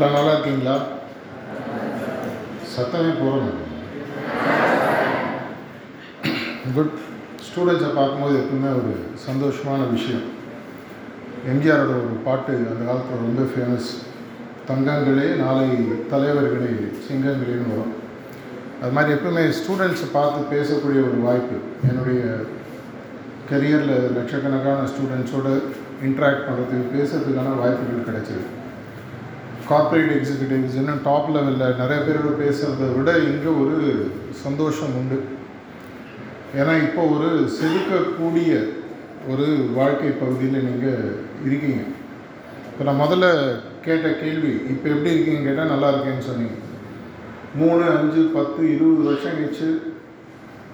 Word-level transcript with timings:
எல்லாம் 0.00 0.14
நல்லா 0.16 0.34
இருக்கீங்களா? 0.34 0.74
சத்தமே 2.74 3.10
போகிறோம் 3.22 3.48
குட் 6.76 6.94
ஸ்டூடெண்ட்ஸை 7.46 7.90
பார்க்கும்போது 7.96 8.36
எப்பவுமே 8.42 8.70
ஒரு 8.78 8.92
சந்தோஷமான 9.24 9.80
விஷயம். 9.96 10.22
எம்ஜிஆரோட 11.52 11.92
ஒரு 12.02 12.16
பாட்டு 12.26 12.52
அந்த 12.70 12.82
காலத்தில் 12.88 13.24
ரொம்ப 13.24 13.42
ஃபேமஸ் 13.50 13.90
தங்கங்களே 14.68 15.26
நாளை 15.42 15.66
தலைவர்களே 16.12 16.70
சிங்கங்களேன்னு 17.08 17.72
வரும். 17.72 17.92
அது 18.82 18.94
மாதிரி 18.98 19.14
எப்பவுமே 19.16 19.44
ஸ்டூடெண்ட்ஸை 19.58 20.08
பார்த்து 20.18 20.52
பேசக்கூடிய 20.54 21.02
ஒரு 21.10 21.20
வாய்ப்பு. 21.26 21.58
என்னுடைய 21.90 22.22
கெரியரில் 23.50 24.14
லட்சக்கணக்கான 24.16 24.88
ஸ்டூடெண்ட்ஸோடு 24.94 25.52
இன்ட்ராக்ட் 26.08 26.46
பண்ணுறதுக்கு 26.48 26.94
பேசுறதுக்கான 26.96 27.54
வாய்ப்புகள் 27.62 28.08
கிடைச்சிது 28.08 28.46
கார்ப்பரேட் 29.70 30.12
எக்ஸிக்யூட்டிவ்ஸ் 30.16 30.78
இன்னும் 30.80 31.02
டாப் 31.08 31.28
லெவலில் 31.34 31.78
நிறைய 31.80 31.98
பேரோட 32.06 32.30
பேசுகிறத 32.42 32.86
விட 32.96 33.10
இங்கே 33.30 33.50
ஒரு 33.62 33.76
சந்தோஷம் 34.44 34.94
உண்டு. 35.00 35.18
ஏன்னா 36.60 36.72
இப்போ 36.86 37.02
ஒரு 37.14 37.28
செதுக்கக்கூடிய 37.56 38.52
ஒரு 39.32 39.46
வாழ்க்கை 39.78 40.10
பகுதியில் 40.22 40.66
நீங்கள் 40.68 41.04
இருக்கீங்க. 41.46 41.82
இப்போ 42.70 42.84
நான் 42.88 43.02
முதல்ல 43.04 43.26
கேட்ட 43.86 44.08
கேள்வி 44.22 44.52
இப்போ 44.72 44.86
எப்படி 44.94 45.14
இருக்கீங்க 45.14 45.42
கேட்டால் 45.48 45.72
நல்லா 45.74 45.90
இருக்கேன்னு 45.92 46.28
சொன்னீங்க. 46.30 46.56
மூணு 47.60 47.84
அஞ்சு 47.94 48.22
பத்து 48.36 48.60
இருபது 48.74 49.02
வருஷம் 49.08 49.36
கழிச்சு 49.38 49.68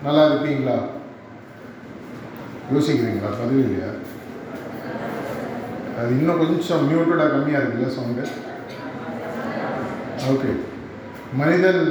நல்லா 0.06 0.22
இருப்பீங்களா? 0.28 0.78
யோசிக்கிறீங்களா? 2.72 3.30
பதிவு 3.42 3.62
இல்லையா? 3.66 3.90
அது 6.00 6.10
இன்னும் 6.18 6.40
கொஞ்சம் 6.40 6.88
மியூட்டடாக 6.90 7.32
கம்மியாக 7.34 7.62
இருக்குல்ல 7.62 7.94
சவுண்டு 7.98 8.24
ஓகே 10.30 10.52
மனிதன் 11.40 11.82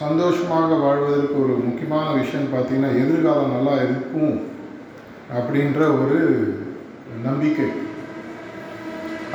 சந்தோஷமாக 0.00 0.76
வாழ்வதற்கு 0.84 1.34
ஒரு 1.42 1.54
முக்கியமான 1.66 2.06
விஷயம் 2.20 2.52
பார்த்தீங்கன்னா 2.52 2.90
எதிர்காலம் 3.02 3.54
நல்லா 3.56 3.74
இருக்கும் 3.86 4.34
அப்படின்ற 5.38 5.80
ஒரு 6.02 6.18
நம்பிக்கை. 7.26 7.68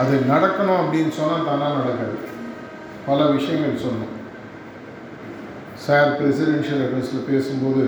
அது 0.02 0.14
நடக்கணும் 0.34 0.82
அப்படின்னு 0.82 1.12
சொன்னால் 1.20 1.48
தானாக 1.50 1.80
நடக்காது. 1.80 2.18
பல 3.10 3.20
விஷயங்கள் 3.38 3.84
சொன்னோம் 3.86 4.16
சார் 5.86 6.16
பிரசிடென்ஷியல் 6.20 6.84
அட்ரஸில் 6.86 7.28
பேசும்போது 7.32 7.86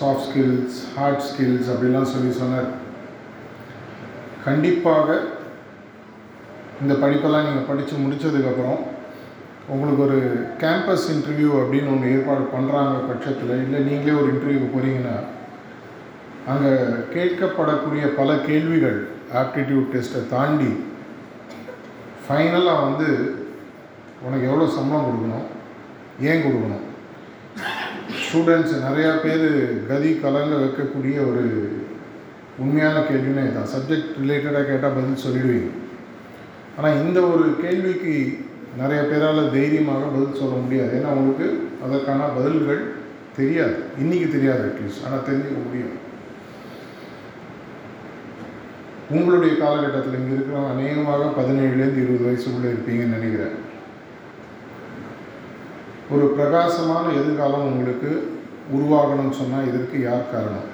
சாஃப்ட் 0.00 0.26
ஸ்கில்ஸ் 0.26 0.78
ஹார்ட் 0.96 1.24
ஸ்கில்ஸ் 1.28 1.70
அப்படிலாம் 1.72 2.12
சொல்லி 2.14 2.32
சொன்னார். 2.42 2.70
கண்டிப்பாக 4.46 5.08
இந்த 6.82 6.94
படிப்பெல்லாம் 7.02 7.46
நீங்கள் 7.48 7.68
படித்து 7.70 8.04
முடித்ததுக்கப்புறம் 8.04 8.80
உங்களுக்கு 9.74 10.02
ஒரு 10.06 10.18
கேம்பஸ் 10.62 11.06
இன்டர்வியூ 11.12 11.50
அப்படின்னு 11.60 11.92
ஒன்று 11.92 12.12
ஏற்பாடு 12.14 12.44
பண்ணுறாங்க 12.54 12.96
பட்சத்தில் 13.10 13.52
இல்லை 13.64 13.78
நீங்களே 13.88 14.18
ஒரு 14.20 14.28
இன்டர்வியூக்கு 14.32 14.68
போகிறீங்கன்னா 14.74 15.14
அங்கே 16.52 16.72
கேட்கப்படக்கூடிய 17.14 18.06
பல 18.18 18.30
கேள்விகள் 18.48 18.98
ஆப்டிடியூட் 19.42 19.92
டெஸ்ட்டை 19.94 20.22
தாண்டி 20.34 20.72
ஃபைனலாக 22.24 22.84
வந்து 22.86 23.08
உனக்கு 24.26 24.48
எவ்வளோ 24.50 24.66
சம்பளம் 24.76 25.06
கொடுக்கணும் 25.06 25.46
ஏன் 26.28 26.44
கொடுக்கணும்? 26.44 26.84
ஸ்டூடெண்ட்ஸ் 28.24 28.74
நிறையா 28.86 29.12
பேர் 29.24 29.48
கதி 29.88 30.10
கலங்க 30.24 30.54
வைக்கக்கூடிய 30.62 31.16
ஒரு 31.30 31.44
உண்மையான 32.62 32.98
கேள்வினே 33.08 33.46
தான் 33.54 33.72
சப்ஜெக்ட் 33.74 34.12
ரிலேட்டடாக 34.20 34.66
கேட்டால் 34.70 34.96
பதில் 34.98 35.24
சொல்லிடுவீங்க. 35.24 35.70
ஆனால் 36.76 36.98
இந்த 37.02 37.18
ஒரு 37.32 37.44
கேள்விக்கு 37.62 38.14
நிறைய 38.80 39.00
பேரால் 39.10 39.52
தைரியமாக 39.56 40.06
பதில் 40.14 40.40
சொல்ல 40.40 40.54
முடியாது. 40.62 40.92
ஏன்னா 40.98 41.10
உங்களுக்கு 41.18 41.48
அதற்கான 41.84 42.30
பதில்கள் 42.38 42.82
தெரியாது. 43.36 43.76
இன்றைக்கி 44.02 44.26
தெரியாது 44.34 44.62
அட்லீஸ்ட் 44.68 45.04
ஆனால் 45.06 45.26
தெரிஞ்சுக்க 45.28 45.60
முடியும். 45.66 45.94
உங்களுடைய 49.16 49.52
காலகட்டத்தில் 49.62 50.18
இங்கே 50.18 50.34
இருக்கிறவங்க 50.34 50.74
அநேகமாக 50.74 51.24
பதினேழுலேருந்து 51.38 52.02
இருபது 52.04 52.26
வயசுக்குள்ளே 52.28 52.72
இருப்பீங்கன்னு 52.72 53.16
நினைக்கிறேன். 53.18 53.56
ஒரு 56.14 56.26
பிரகாசமான 56.36 57.04
எதிர்காலம் 57.20 57.68
உங்களுக்கு 57.70 58.10
உருவாகணும்னு 58.76 59.38
சொன்னால் 59.40 59.68
இதற்கு 59.70 59.96
யார் 60.08 60.30
காரணம்? 60.34 60.68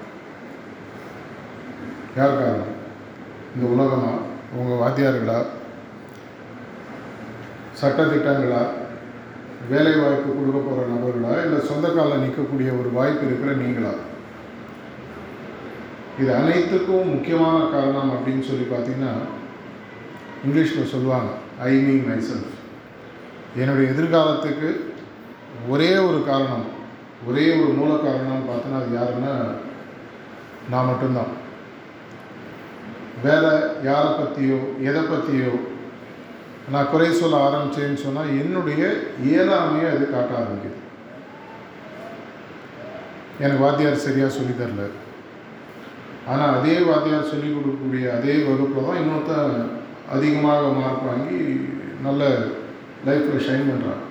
யார் 2.19 2.41
காரணம்? 2.43 2.75
இந்த 3.55 3.65
உலகமாக 3.75 4.27
உங்கள் 4.59 4.83
வாத்தியார்களா? 4.83 5.41
சட்டத்திட்டங்களா? 7.81 8.63
வேலை 9.71 9.93
வாய்ப்பு 9.93 10.35
கொடுக்க 10.35 10.59
போகிற 10.59 10.87
நபர்களா? 10.87 11.45
இல்லை 11.45 11.61
சொந்த 11.67 11.89
காலில் 11.89 12.23
நிற்கக்கூடிய 12.25 12.81
ஒரு 12.81 12.91
வாய்ப்பு 12.93 13.27
இருக்கிற 13.27 13.53
நீங்களா? 13.53 13.91
இது 16.19 16.35
அனைத்துக்கும் 16.35 17.13
முக்கியமான 17.15 17.67
காரணம் 17.73 18.11
அப்படின்னு 18.11 18.41
சொல்லி 18.41 18.67
பார்த்தீங்கன்னா 18.71 19.13
இங்கிலீஷில் 20.45 20.91
சொல்லுவாங்க 20.91 21.31
ஐ 21.61 21.77
மீன் 21.77 22.07
மை 22.09 22.19
செல்ஃப் 22.25 22.57
என்னுடைய 23.57 23.93
எதிர்காலத்துக்கு 23.93 24.69
ஒரே 25.69 25.97
ஒரு 25.97 26.25
காரணம் 26.27 26.67
ஒரே 27.27 27.47
ஒரு 27.53 27.73
மூல 27.73 27.95
காரணம்னு 27.95 28.49
பார்த்தோன்னா 28.51 28.79
அது 28.81 28.99
யாருன்னா 28.99 29.33
நான் 30.71 30.87
மட்டும்தான். 30.87 31.33
வேலை 33.23 33.51
யாரை 33.83 34.11
பற்றியோ 34.13 34.59
எதை 34.81 35.03
பற்றியோ 35.03 35.53
நான் 36.73 36.91
குறை 36.91 37.09
சொல்ல 37.21 37.37
ஆரம்பித்தேன்னு 37.47 38.05
சொன்னால் 38.07 38.35
என்னுடைய 38.43 38.83
இயலாமையை 39.29 39.87
அது 39.93 40.05
காட்ட 40.11 40.33
ஆரம்பிக்குது. 40.41 40.79
எனக்கு 43.43 43.65
வாத்தியார் 43.65 44.05
சரியாக 44.07 44.37
சொல்லி 44.37 44.55
தரல. 44.55 44.87
ஆனால் 46.31 46.55
அதே 46.57 46.75
வாத்தியார் 46.89 47.31
சொல்லிக் 47.31 47.55
கொடுக்கக்கூடிய 47.57 48.05
அதே 48.17 48.35
வகுப்பில் 48.49 48.87
தான் 48.89 49.01
இன்னொருத்தன் 49.03 49.55
அதிகமாக 50.15 50.73
மார்க் 50.79 51.09
வாங்கி 51.09 51.39
நல்ல 52.07 52.23
லைஃப்பில் 53.07 53.47
ஷைன் 53.47 53.71
பண்ணுறான் 53.71 54.03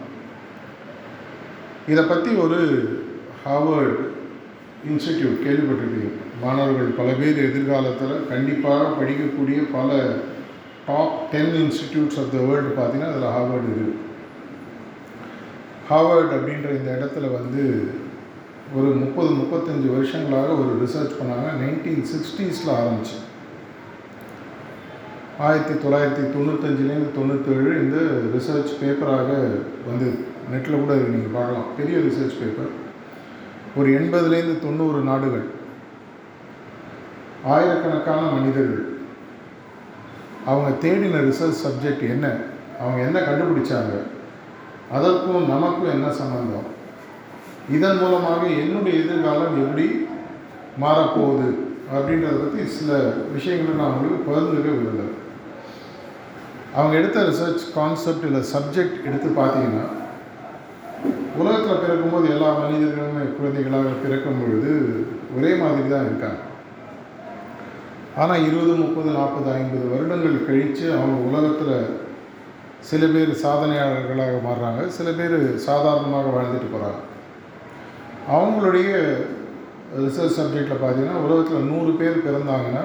இதை 1.92 2.04
பற்றி 2.04 2.32
ஒரு 2.46 2.58
ஹார்வர்டு 3.44 3.94
இன்ஸ்டிடியூட் 4.90 5.44
கேள்விப்பட்டிருக்கீங்க. 5.46 6.12
மாணவர்கள் 6.44 6.98
பல 7.00 7.10
பேர் 7.20 7.40
எதிர்காலத்தில் 7.46 8.28
கண்டிப்பாக 8.32 8.92
படிக்கக்கூடிய 9.00 9.60
பல 9.78 9.90
top 10.90 11.32
ten 11.32 11.56
institutes 11.64 12.20
of 12.22 12.32
the 12.36 12.38
world 12.50 12.82
பார்த்தீங்கன்னா 12.82 13.10
அதில் 13.14 13.34
ஹார்வர்டு 13.38 13.72
இருக்குது 13.72 13.98
ஹார்வர்டு 15.90 16.34
அப்படின்ற 16.38 16.70
இந்த 16.80 16.92
இடத்துல 17.00 17.28
வந்து 17.38 17.92
ஒரு 18.76 18.88
முப்பது 18.88 19.30
முப்பத்தஞ்சு 19.30 19.96
வருஷங்களாக 19.96 20.48
ஒரு 20.48 20.72
ரிசர்ச் 20.84 21.16
பண்ணாங்க. 21.20 21.48
நைன்டீன் 21.62 22.04
சிக்ஸ்டீஸில் 22.12 22.76
ஆரம்பிச்சு. 22.80 23.18
ஆயிரத்தி 25.40 25.74
தொள்ளாயிரத்தி 25.74 26.24
தொண்ணூத்தஞ்சுலேருந்து 26.36 27.10
தொண்ணூத்தேழு 27.18 27.70
இந்த 27.82 27.98
ரிசர்ச் 28.36 28.74
பேப்பராக 28.82 29.30
வந்து 29.88 30.08
நெட்டில் 30.54 30.80
கூட 30.80 30.94
நீங்கள் 30.94 31.34
பார்க்கலாம். 31.34 31.66
பெரிய 31.78 31.98
ரிசர்ச் 31.98 32.40
பேப்பர் 32.42 32.72
ஒரு 33.76 33.90
எண்பதுலேருந்து 34.00 34.60
தொண்ணூறு 34.60 35.02
நாடுகள். 35.02 35.48
ஆயிரக்கணக்கான 37.46 38.22
மனிதர்கள். 38.32 38.99
அவங்க 40.46 40.88
தேடின 40.88 41.22
ரிசர்ச் 41.30 41.62
சப்ஜெக்ட் 41.66 42.10
என்ன? 42.10 42.36
அவங்க 42.80 43.02
என்ன 43.02 43.20
கண்டுபிடிச்சாங்க? 43.20 43.96
அதற்கும் 44.92 45.50
நமக்கும் 45.50 45.90
என்ன 45.90 46.12
சம்பந்தம்? 46.12 46.68
இதன் 47.72 47.98
மூலமாக 47.98 48.48
என்னுடைய 48.48 49.04
எதிர்காலம் 49.04 49.66
எப்படி 49.66 50.08
மாறப்போகுது? 50.82 51.50
அப்படின்றத 51.94 52.38
பற்றி 52.40 52.66
சில 52.66 53.00
விஷயங்களை 53.34 53.80
நான் 53.80 53.92
உங்களுக்கு 53.92 54.32
பகிர்ந்துக்க 54.32 54.62
விரும்புகிறேன். 54.62 55.16
அவங்க 56.76 56.96
எடுத்த 56.96 57.22
ரிசர்ச் 57.22 57.74
கான்செப்ட் 57.74 58.26
இல்லை 58.26 58.42
சப்ஜெக்ட் 58.54 59.06
எடுத்து 59.06 59.30
பார்த்தீங்கன்னா 59.42 59.88
உலகத்தில் 61.38 61.82
பிறக்கும்போது 61.82 62.30
எல்லா 62.30 62.60
மனிதர்களுமே 62.60 63.24
குழந்தைகளாக 63.38 63.90
பிறக்கும் 64.04 64.40
பொழுது 64.42 64.72
ஒரே 65.38 65.56
மாதிரி 65.56 65.90
தான் 65.90 66.06
இருக்காங்க. 66.06 66.40
ஆனால் 68.18 68.44
இருபது 68.44 68.74
முப்பது 68.76 69.12
நாற்பது 69.12 69.52
ஐம்பது 69.52 69.90
வருடங்கள் 69.90 70.46
கழித்து 70.46 70.94
அவங்க 70.94 71.18
உலகத்தில் 71.30 72.00
சில 72.80 73.06
பேர் 73.08 73.32
சாதனையாளர்களாக 73.44 74.40
மாறுறாங்க 74.46 74.88
சில 74.88 75.12
பேர் 75.12 75.58
சாதாரணமாக 75.58 76.30
வாழ்ந்துட்டு 76.30 76.70
போகிறாங்க 76.72 77.00
அவங்களுடைய 78.28 78.90
ரிசர்ச் 79.98 80.38
சப்ஜெக்டில் 80.40 80.82
பார்த்தீங்கன்னா 80.82 81.24
உலகத்தில் 81.24 81.70
நூறு 81.74 81.92
பேர் 81.92 82.26
பிறந்தாங்கன்னா 82.26 82.84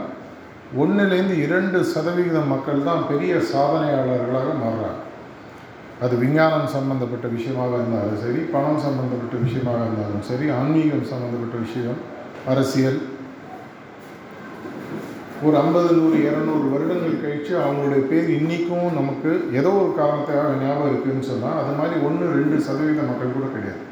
ஒன்றுலேருந்து 0.76 1.38
இரண்டு 1.38 1.85
சதவிகிதம் 1.85 2.47
மக்கள் 2.47 2.82
தான் 2.82 3.06
பெரிய 3.09 3.35
சாதனையாளர்களாக 3.37 4.53
மாறுறாங்க. 4.65 5.00
அது 6.00 6.17
விஞ்ஞானம் 6.19 6.67
சம்பந்தப்பட்ட 6.67 7.27
விஷயமாக 7.27 7.75
இருந்தாலும் 7.75 8.20
சரி 8.20 8.38
பணம் 8.38 8.79
சம்பந்தப்பட்ட 8.79 9.37
விஷயமாக 9.37 9.77
இருந்தாலும் 9.77 10.23
சரி 10.23 10.50
ஆன்மீகம் 10.50 11.05
சம்பந்தப்பட்ட 11.05 11.56
விஷயம் 11.56 11.97
அரசியல் 12.47 13.03
ஒரு 15.46 15.56
ஐம்பது 15.61 15.88
நூறு 15.96 16.17
இரநூறு 16.26 16.67
வருடங்கள் 16.73 17.23
கழித்து 17.23 17.52
அவங்களுடைய 17.62 18.02
பேர் 18.11 18.29
இன்றைக்கும் 18.37 18.94
நமக்கு 18.99 19.31
ஏதோ 19.58 19.70
ஒரு 19.81 19.91
காரணத்துக்காக 19.99 20.52
ஞாபகம் 20.61 20.91
இருக்குதுன்னு 20.91 21.29
சொன்னால் 21.31 21.58
அது 21.62 21.73
மாதிரி 21.79 21.96
ஒன்று 22.06 22.26
ரெண்டு 22.37 22.56
சதவீத 22.67 23.02
மக்கள் 23.08 23.35
கூட 23.37 23.46
கிடையாது. 23.56 23.82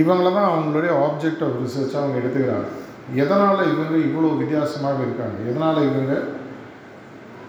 இவங்கள 0.00 0.28
தான் 0.38 0.50
அவங்களுடைய 0.50 0.92
ஆப்ஜெக்ட் 1.06 1.44
ஆஃப் 1.46 1.56
ரிசர்ச் 1.62 1.96
அவங்க 2.00 2.18
எடுத்துக்கிறாங்க. 2.20 2.68
எதனால் 3.22 3.62
இவங்க 3.72 3.94
இவ்வளோ 4.08 4.32
வித்தியாசமாக 4.42 5.00
இருக்காங்க? 5.06 5.38
எதனால் 5.50 5.80
இவங்க 5.90 6.12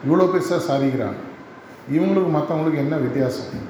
இவ்வளோ 0.06 0.28
பெருசாக 0.36 0.62
சாதிக்கிறாங்க? 0.70 1.20
இவங்களுக்கு 1.96 2.32
மற்றவங்களுக்கு 2.38 2.84
என்ன 2.86 2.96
வித்தியாசம்? 3.08 3.68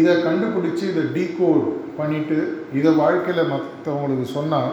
இதை 0.00 0.14
கண்டுபிடிச்சி 0.26 0.84
இதை 0.92 1.04
டீகோட் 1.16 1.64
பண்ணிவிட்டு 2.00 2.38
இதை 2.80 2.90
வாழ்க்கையில் 3.02 3.52
மற்றவங்களுக்கு 3.54 4.28
சொன்னால் 4.38 4.70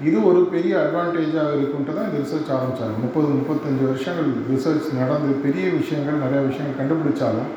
இது 0.00 0.18
ஒரு 0.26 0.40
பெரிய 0.50 0.74
அட்வான்டேஜாக 0.80 1.56
இருக்குன்ட்டு 1.56 1.94
தான் 1.94 2.06
இந்த 2.06 2.20
ரிசர்ச் 2.20 2.52
ஆரம்பித்தாங்க 2.52 2.94
முப்பது 3.02 3.26
முப்பத்தஞ்சு 3.34 3.82
வருஷங்கள் 3.86 4.28
ரிசர்ச் 4.50 4.86
நடந்து 4.98 5.32
பெரிய 5.42 5.66
விஷயங்கள் 5.74 6.22
நிறையா 6.22 6.42
விஷயங்கள் 6.46 6.78
கண்டுபிடிச்சாலும் 6.78 7.50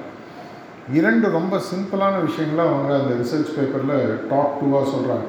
இரண்டு 0.94 1.28
ரொம்ப 1.32 1.56
சிம்பிளான 1.68 2.16
விஷயங்களை 2.26 2.64
அவங்க 2.66 2.94
அந்த 2.96 3.14
ரிசர்ச் 3.20 3.54
பேப்பரில் 3.54 3.96
டாப் 4.30 4.58
டூவாக 4.58 4.86
சொல்கிறாங்க 4.90 5.28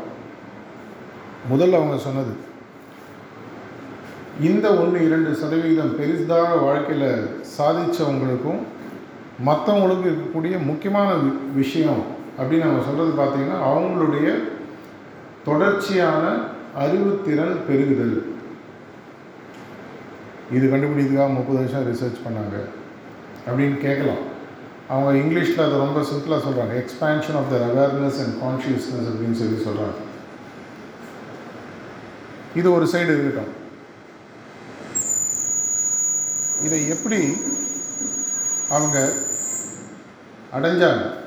முதல்ல 1.50 1.78
அவங்க 1.81 1.99
சொன்னது 2.05 2.34
இந்த 4.44 4.66
ஒன்று 4.78 4.99
இரண்டு 5.05 5.31
சதவிகிதம் 5.40 5.96
பெரிதாக 5.96 6.56
வாழ்க்கையில் 6.62 7.11
சாதித்தவங்களுக்கும் 7.55 8.61
மற்றவங்களுக்கும் 9.43 10.08
இருக்கக்கூடிய 10.08 10.55
முக்கியமான 10.66 11.08
வி- 11.22 11.37
விஷயம் 11.55 12.02
அப்படின்னு 12.38 12.66
நம்ம 12.66 12.84
சொல்கிறது 12.84 13.12
பார்த்திங்கன்னா 13.19 13.61
அவங்களுடைய 13.69 14.28
தொடர்ச்சியான 15.44 16.25
அறிவுத்திறன் 16.79 17.56
பெருகுதல். 17.69 18.32
இது 20.53 20.67
கண்டுபிடிக்கிறதுக்காக 20.67 21.35
முப்பது 21.35 21.59
வருஷம் 21.59 21.94
ரிசர்ச் 21.94 22.21
பண்ணாங்க. 22.26 22.65
அப்படின்னு 23.49 23.79
கேட்கலாம். 23.79 24.32
அவங்க 24.88 25.12
இங்கிலீஷில் 25.12 25.65
அதை 25.65 25.79
ரொம்ப 25.79 26.00
சிம்பிளாக 26.00 26.41
சொல்கிறாங்க 26.41 26.85
expansion 26.85 27.37
of 27.37 27.53
their 27.53 27.79
awareness 27.79 28.19
and 28.19 28.43
consciousness 28.43 29.09
அப்படின்னு 29.09 29.32
சொல்லி 29.32 29.62
சொல்கிறாங்க 29.65 30.03
இது 32.55 32.73
ஒரு 32.73 32.87
சைடு 32.87 33.03
இருக்கட்டும். 33.03 33.62
இதை 36.65 36.88
எப்படி 36.88 37.37
அவங்க 38.71 39.12
அடைஞ்சாங்க? 40.55 41.23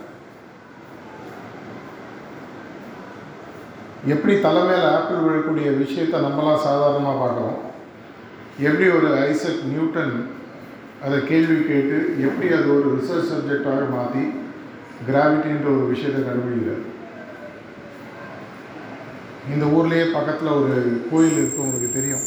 எப்படி 4.14 4.34
தலைமையில் 4.40 4.90
ஆப்பிள் 4.96 5.24
விழக்கூடிய 5.26 5.78
விஷயத்தை 5.78 6.18
நம்மளாம் 6.26 6.66
சாதாரணமாக 6.66 7.18
பார்க்குறோம்? 7.22 7.58
எப்படி 8.68 8.86
ஒரு 8.98 9.08
ஐசக் 9.30 9.64
நியூட்டன் 9.72 10.14
அதை 11.06 11.18
கேள்வி 11.24 11.58
கேட்டு 11.64 11.98
எப்படி 12.28 12.48
அது 12.54 12.68
ஒரு 12.76 12.88
ரிசர்ச் 12.98 13.32
சப்ஜெக்டாக 13.32 13.90
மாற்றி 13.90 14.24
கிராவிட்டின்ற 15.08 15.68
ஒரு 15.76 15.86
விஷயத்தை 15.94 16.22
கண்டுபிடிக்கிறார்? 16.22 16.86
இந்த 19.54 19.66
ஊர்லேயே 19.66 20.06
பக்கத்தில் 20.14 20.58
ஒரு 20.60 21.02
கோயில் 21.12 21.38
இருக்கு 21.42 21.64
உங்களுக்கு 21.66 21.90
தெரியும். 21.98 22.26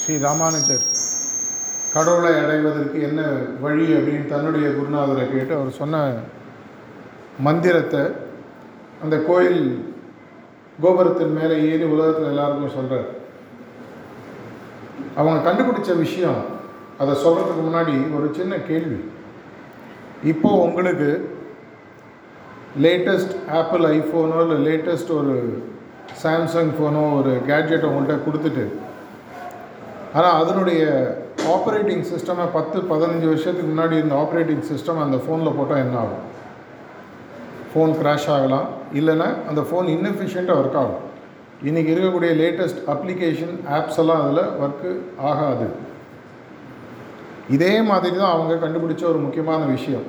ஸ்ரீ 0.00 0.14
ராமானுஜர் 0.18 0.86
கடவுளை 1.92 2.32
அடைவதற்கு 2.44 2.98
என்ன 3.02 3.20
வழி 3.60 3.86
அப்படின்னு 3.92 4.26
தன்னுடைய 4.26 4.68
குருநாதரை 4.68 5.26
கேட்டு 5.32 5.54
அவர் 5.54 5.78
சொன்ன 5.82 6.00
மந்திரத்தை 7.46 8.02
அந்த 9.02 9.16
கோயில் 9.28 9.62
கோபுரத்தின் 10.82 11.36
மேலே 11.38 11.54
ஏறி 11.70 11.84
உலகத்தில் 11.84 12.30
எல்லாருக்கும் 12.32 12.76
சொல்கிறார் 12.76 13.08
அவங்க 15.16 15.38
கண்டுபிடிச்ச 15.46 15.90
விஷயம் 15.98 16.40
அதை 16.98 17.12
சொல்கிறதுக்கு 17.24 17.62
முன்னாடி 17.64 17.94
ஒரு 18.16 18.26
சின்ன 18.36 18.54
கேள்வி. 18.68 18.98
இப்போ 20.32 20.48
உங்களுக்கு 20.66 21.08
லேட்டஸ்ட் 22.84 23.34
ஆப்பிள் 23.50 23.84
ஐஃபோனோ 23.96 24.38
இல்லை 24.44 24.56
லேட்டஸ்ட் 24.68 25.12
ஒரு 25.20 25.34
சாம்சங் 26.22 26.72
ஃபோனோ 26.76 27.02
ஒரு 27.18 27.32
கேட்ஜெட்டை 27.50 27.88
உங்கள்கிட்ட 27.90 28.16
கொடுத்துட்டு 28.26 28.64
ஆனால் 30.14 30.38
அதனுடைய 30.42 30.82
ஆப்ரேட்டிங் 31.54 32.04
சிஸ்டமை 32.12 32.46
பத்து 32.52 32.78
பதினஞ்சு 32.92 33.26
வருஷத்துக்கு 33.26 33.70
முன்னாடி 33.72 33.96
இருந்த 33.96 34.14
ஆப்ரேட்டிங் 34.14 34.64
சிஸ்டம் 34.70 35.04
அந்த 35.04 35.16
ஃபோனில் 35.16 35.56
போட்டால் 35.56 35.82
என்ன 35.84 35.98
ஆகும்? 35.98 36.24
ஃபோன் 37.70 37.92
க்ராஷ் 38.00 38.28
ஆகலாம். 38.36 38.66
இல்லைன்னா 38.98 39.28
அந்த 39.48 39.60
ஃபோன் 39.68 39.88
இன்எஃபிஷியண்ட்டாக 39.94 40.60
ஒர்க் 40.60 40.78
ஆகும். 40.82 41.02
இன்றைக்கி 41.68 41.90
இருக்கக்கூடிய 41.92 42.32
லேட்டஸ்ட் 42.42 42.80
அப்ளிகேஷன் 42.92 43.54
ஆப்ஸ் 43.76 43.98
எல்லாம் 44.02 44.22
அதில் 44.24 44.50
ஒர்க்கு 44.64 44.90
ஆகாது. 45.30 45.66
இதே 47.56 47.74
மாதிரி 47.90 48.16
தான் 48.16 48.34
அவங்க 48.34 48.54
கண்டுபிடிச்ச 48.64 49.02
ஒரு 49.12 49.18
முக்கியமான 49.18 49.64
விஷயம். 49.64 50.06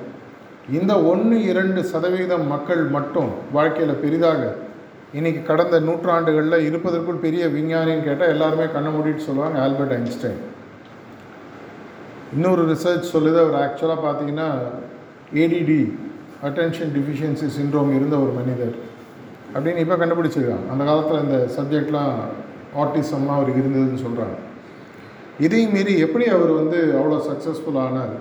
இந்த 0.78 0.92
ஒன்று 1.10 1.36
இரண்டு 1.50 1.80
சதவீதம் 1.92 2.46
மக்கள் 2.46 2.82
மட்டும் 2.96 3.30
வாழ்க்கையில் 3.52 4.02
பெரிதாக 4.02 4.42
இன்றைக்கி 5.18 5.40
கடந்த 5.42 5.76
நூற்றாண்டுகளில் 5.80 6.66
இருப்பதற்குள் 6.66 7.24
பெரிய 7.24 7.46
விஞ்ஞானின்னு 7.46 8.04
கேட்டால் 8.04 8.32
எல்லாருமே 8.34 8.66
கண்ணை 8.74 8.90
மூடிட்டு 8.94 9.26
சொல்லுவாங்க 9.28 9.58
ஆல்பர்ட் 9.62 9.94
ஐன்ஸ்டைன். 9.96 10.38
இன்னொரு 12.34 12.62
ரிசர்ச் 12.72 13.10
சொல்லுது. 13.14 13.38
அவர் 13.44 13.58
ஆக்சுவலாக 13.62 14.04
பார்த்தீங்கன்னா 14.06 14.48
ஏடிடி 15.34 15.80
அட்டென்ஷன் 16.48 16.92
டிஃபிஷியன்சி 16.96 17.46
சின்ரோம் 17.58 17.90
இருந்த 17.96 18.14
ஒரு 18.24 18.32
மனிதர். 18.38 18.74
அப்படின்னு 19.54 19.82
இப்போ 19.84 19.96
கண்டுபிடிச்சிருக்காங்க. 20.02 20.66
அந்த 20.72 20.82
காலத்தில் 20.88 21.22
இந்த 21.24 21.38
சப்ஜெக்ட்லாம் 21.56 22.12
ஆர்டிசம்லாம் 22.82 23.38
அவருக்கு 23.38 23.62
இருந்ததுன்னு 23.62 24.04
சொல்கிறாங்க 24.06 24.36
இதையும் 25.46 25.74
மீறி 25.76 25.92
எப்படி 26.04 26.24
அவர் 26.36 26.52
வந்து 26.60 26.78
அவ்வளோ 26.98 27.18
சக்ஸஸ்ஃபுல் 27.28 27.80
ஆனார்? 27.84 28.14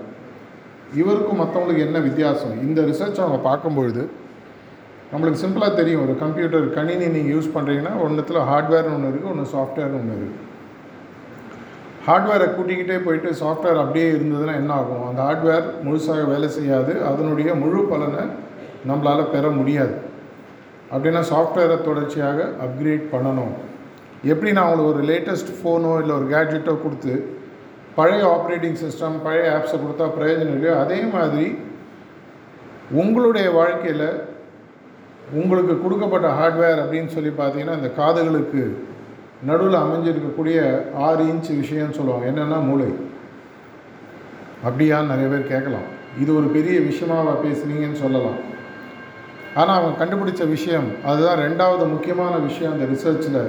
இவருக்கும் 1.01 1.41
மற்றவங்களுக்கு 1.41 1.85
என்ன 1.87 1.97
வித்தியாசம்? 2.07 2.53
இந்த 2.67 2.81
ரிசர்ச் 2.91 3.23
அவங்க 3.23 3.39
பார்க்கும்பொழுது 3.49 4.03
நம்மளுக்கு 5.11 5.43
சிம்பிளாக 5.43 5.73
தெரியும். 5.79 6.03
ஒரு 6.05 6.13
கம்ப்யூட்டர் 6.23 6.65
கணினி 6.77 7.07
நீங்கள் 7.15 7.33
யூஸ் 7.35 7.53
பண்ணுறீங்கன்னா 7.55 7.93
ஒன்றுத்தில் 8.05 8.47
ஹார்ட்வேர்னு 8.51 8.93
ஒன்று 8.95 9.09
இருக்குது 9.11 9.31
ஒன்று 9.33 9.45
சாஃப்ட்வேர்னு 9.55 9.99
ஒன்று 10.01 10.15
இருக்குது 10.19 10.47
ஹார்ட்வேரை 12.07 12.47
கூட்டிக்கிட்டே 12.57 12.97
போயிட்டு 13.05 13.29
சாஃப்ட்வேர் 13.41 13.81
அப்படியே 13.83 14.07
இருந்ததுன்னா 14.15 14.53
என்ன 14.61 14.71
ஆகும்? 14.79 15.07
அந்த 15.09 15.21
ஹார்ட்வேர் 15.27 15.65
முழுசாக 15.85 16.23
வேலை 16.33 16.49
செய்யாது. 16.57 16.93
அதனுடைய 17.09 17.49
முழு 17.63 17.81
பலனை 17.91 18.23
நம்மளால் 18.89 19.31
பெற 19.33 19.45
முடியாது. 19.59 19.95
அப்படின்னா 20.93 21.21
சாஃப்ட்வேரை 21.31 21.77
தொடர்ச்சியாக 21.89 22.39
அப்கிரேட் 22.65 23.03
பண்ணணும். 23.13 23.53
எப்படி 24.31 24.51
நான் 24.55 24.69
உங்களுக்கு 24.69 24.93
ஒரு 24.93 25.03
லேட்டஸ்ட் 25.09 25.51
ஃபோனோ 25.57 25.91
இல்லை 26.01 26.13
ஒரு 26.19 26.25
கேட்ஜெட்டோ 26.33 26.73
கொடுத்து 26.85 27.13
பழைய 27.97 28.23
ஆப்ரேட்டிங் 28.35 28.79
சிஸ்டம் 28.81 29.15
பழைய 29.25 29.53
ஆப்ஸை 29.57 29.77
கொடுத்தா 29.83 30.05
பிரயோஜனம் 30.17 30.55
இல்லையோ 30.57 30.73
அதே 30.83 30.99
மாதிரி 31.15 31.47
உங்களுடைய 33.01 33.47
வாழ்க்கையில் 33.59 34.07
உங்களுக்கு 35.39 35.73
கொடுக்கப்பட்ட 35.83 36.27
ஹார்ட்வேர் 36.39 36.81
அப்படின்னு 36.83 37.11
சொல்லி 37.15 37.31
பார்த்தீங்கன்னா 37.39 37.77
இந்த 37.79 37.89
காதுகளுக்கு 37.99 38.63
நடுவில் 39.47 39.81
அமைஞ்சிருக்கக்கூடிய 39.81 40.59
ஆறு 40.95 41.23
இன்ச் 41.23 41.49
விஷயம்னு 41.61 41.97
சொல்லுவாங்க. 41.97 42.25
என்னென்னா 42.31 42.65
மூளை. 42.65 42.89
அப்படியா 44.63 45.01
நிறைய 45.01 45.27
பேர் 45.29 45.51
கேட்கலாம். 45.53 45.87
இது 46.21 46.35
ஒரு 46.35 46.47
பெரிய 46.47 46.79
விஷயமாக 46.79 47.35
பேசுனீங்கன்னு 47.43 48.03
சொல்லலாம். 48.03 48.39
ஆனால் 49.55 49.77
அவங்க 49.79 49.93
கண்டுபிடிச்ச 50.01 50.49
விஷயம் 50.49 50.87
அதுதான் 51.05 51.39
ரெண்டாவது 51.39 51.89
முக்கியமான 51.89 52.35
விஷயம் 52.37 52.73
அந்த 52.73 52.85
ரிசர்ச்சில் 52.85 53.41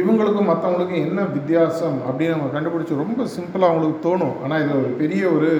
இவங்களுக்கும் 0.00 0.48
மற்றவங்களுக்கும் 0.50 1.04
என்ன 1.06 1.22
வித்தியாசம் 1.22 1.98
அப்படின்னு 2.08 2.34
அவங்க 2.36 2.60
கண்டுபிடிச்சி 2.60 3.02
ரொம்ப 3.02 3.22
சிம்பிளாக 3.36 3.70
அவங்களுக்கு 3.70 4.02
தோணும். 4.08 4.42
ஆனால் 4.42 4.62
இதில் 4.62 4.80
ஒரு 4.82 4.90
பெரிய 5.02 5.28
ஒரு 5.28 5.50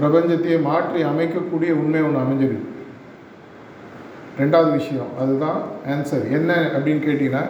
பிரபஞ்சத்தையே 0.00 0.62
மாற்றி 0.62 1.02
அமைக்கக்கூடிய 1.02 1.72
உண்மை 1.82 2.02
ஒன்று 2.02 2.24
அமைஞ்சிருக்கு. 2.24 2.72
ரெண்டாவது 4.38 4.70
விஷயம் 4.72 5.10
அதுதான் 5.20 5.60
ஆன்சர் 5.88 6.30
என்ன 6.30 6.52
அப்படின்னு 6.54 7.04
கேட்டிங்கன்னா 7.06 7.44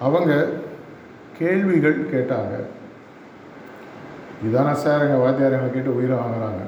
அவங்க 0.00 0.48
கேள்விகள் 1.38 1.98
கேட்டாங்க. 2.12 2.54
இதான 4.46 4.72
சார் 4.72 5.00
எங்கள் 5.00 5.22
வாத்தியார் 5.24 5.52
எங்களை 5.52 5.72
கேட்டு 5.72 5.96
உயிரை 5.96 6.18
வாங்குறாங்க. 6.18 6.62